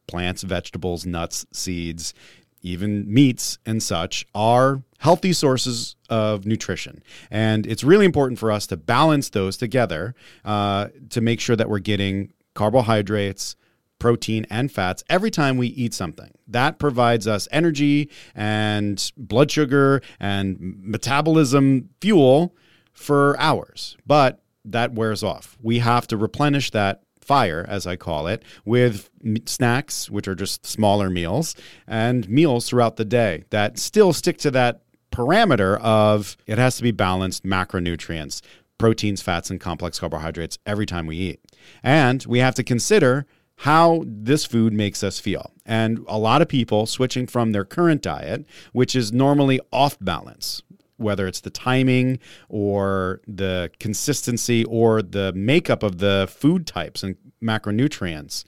[0.08, 2.14] plants, vegetables, nuts, seeds,
[2.62, 7.02] even meats and such are healthy sources of nutrition.
[7.32, 10.14] And it's really important for us to balance those together
[10.45, 13.56] uh, to make sure that we're getting carbohydrates,
[13.99, 16.32] protein, and fats every time we eat something.
[16.47, 22.56] That provides us energy and blood sugar and metabolism fuel
[22.93, 23.97] for hours.
[24.06, 25.57] But that wears off.
[25.62, 29.09] We have to replenish that fire, as I call it, with
[29.45, 31.55] snacks, which are just smaller meals,
[31.88, 34.82] and meals throughout the day that still stick to that
[35.12, 38.41] parameter of it has to be balanced macronutrients,
[38.78, 41.39] proteins, fats, and complex carbohydrates every time we eat.
[41.84, 45.51] And we have to consider how this food makes us feel.
[45.66, 50.64] And a lot of people switching from their current diet, which is normally off balance,
[51.02, 57.16] whether it's the timing or the consistency or the makeup of the food types and
[57.43, 58.45] macronutrients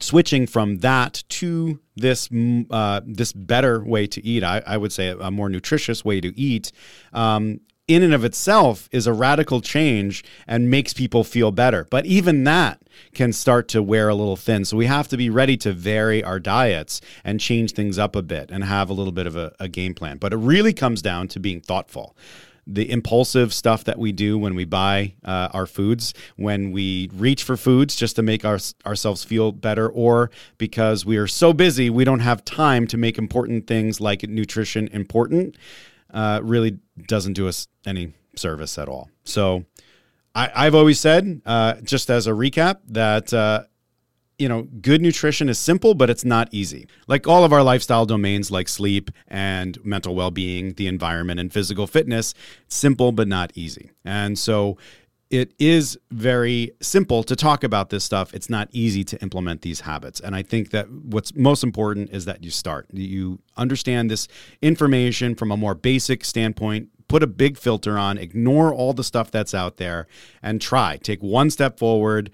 [0.00, 2.28] switching from that to this
[2.70, 6.38] uh, this better way to eat, I, I would say a more nutritious way to
[6.38, 6.72] eat,
[7.12, 11.86] um, in and of itself is a radical change and makes people feel better.
[11.90, 12.80] But even that
[13.14, 14.66] can start to wear a little thin.
[14.66, 18.22] So we have to be ready to vary our diets and change things up a
[18.22, 20.18] bit and have a little bit of a, a game plan.
[20.18, 22.14] But it really comes down to being thoughtful
[22.70, 27.42] the impulsive stuff that we do when we buy uh, our foods, when we reach
[27.42, 31.88] for foods just to make our, ourselves feel better, or because we are so busy
[31.88, 35.56] we don't have time to make important things like nutrition important,
[36.12, 39.10] uh, really doesn't do us any service at all.
[39.24, 39.64] So
[40.34, 43.32] I, I've always said, uh, just as a recap, that.
[43.32, 43.64] Uh,
[44.38, 46.86] you know, good nutrition is simple, but it's not easy.
[47.08, 51.52] Like all of our lifestyle domains, like sleep and mental well being, the environment, and
[51.52, 52.34] physical fitness,
[52.68, 53.90] simple, but not easy.
[54.04, 54.78] And so
[55.30, 58.32] it is very simple to talk about this stuff.
[58.34, 60.20] It's not easy to implement these habits.
[60.20, 62.86] And I think that what's most important is that you start.
[62.92, 64.28] You understand this
[64.62, 69.30] information from a more basic standpoint put a big filter on, ignore all the stuff
[69.30, 70.06] that's out there,
[70.42, 70.98] and try.
[70.98, 72.30] Take one step forward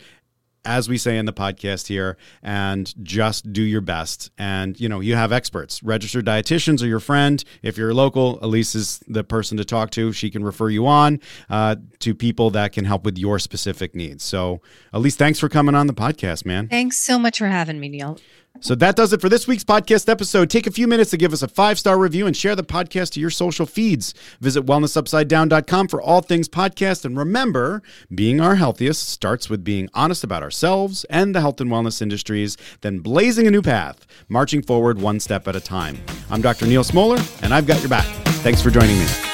[0.65, 4.31] as we say in the podcast here, and just do your best.
[4.39, 5.83] And you know, you have experts.
[5.83, 7.43] Registered dietitians are your friend.
[7.63, 10.13] If you're local, Ilyse is the person to talk to.
[10.13, 14.25] She can refer you on uh, to people that can help with your specific needs.
[14.25, 14.61] So,
[14.93, 16.69] Ilyse, thanks for coming on the podcast, man.
[16.69, 18.19] Thanks so much for having me, Neal.
[18.61, 20.49] So that does it for this week's podcast episode.
[20.49, 23.11] Take a few minutes to give us a five star review and share the podcast
[23.13, 24.15] to your social feeds.
[24.41, 27.05] Visit wellnessupsidedown.com for all things podcast.
[27.05, 27.83] And remember,
[28.15, 32.57] being our healthiest starts with being honest about ourselves and the health and wellness industries,
[32.81, 35.99] then blazing a new path, marching forward one step at a time.
[36.31, 36.67] I'm Dr.
[36.67, 38.07] Neal Smoller, and I've got your back.
[38.45, 39.34] Thanks for joining me.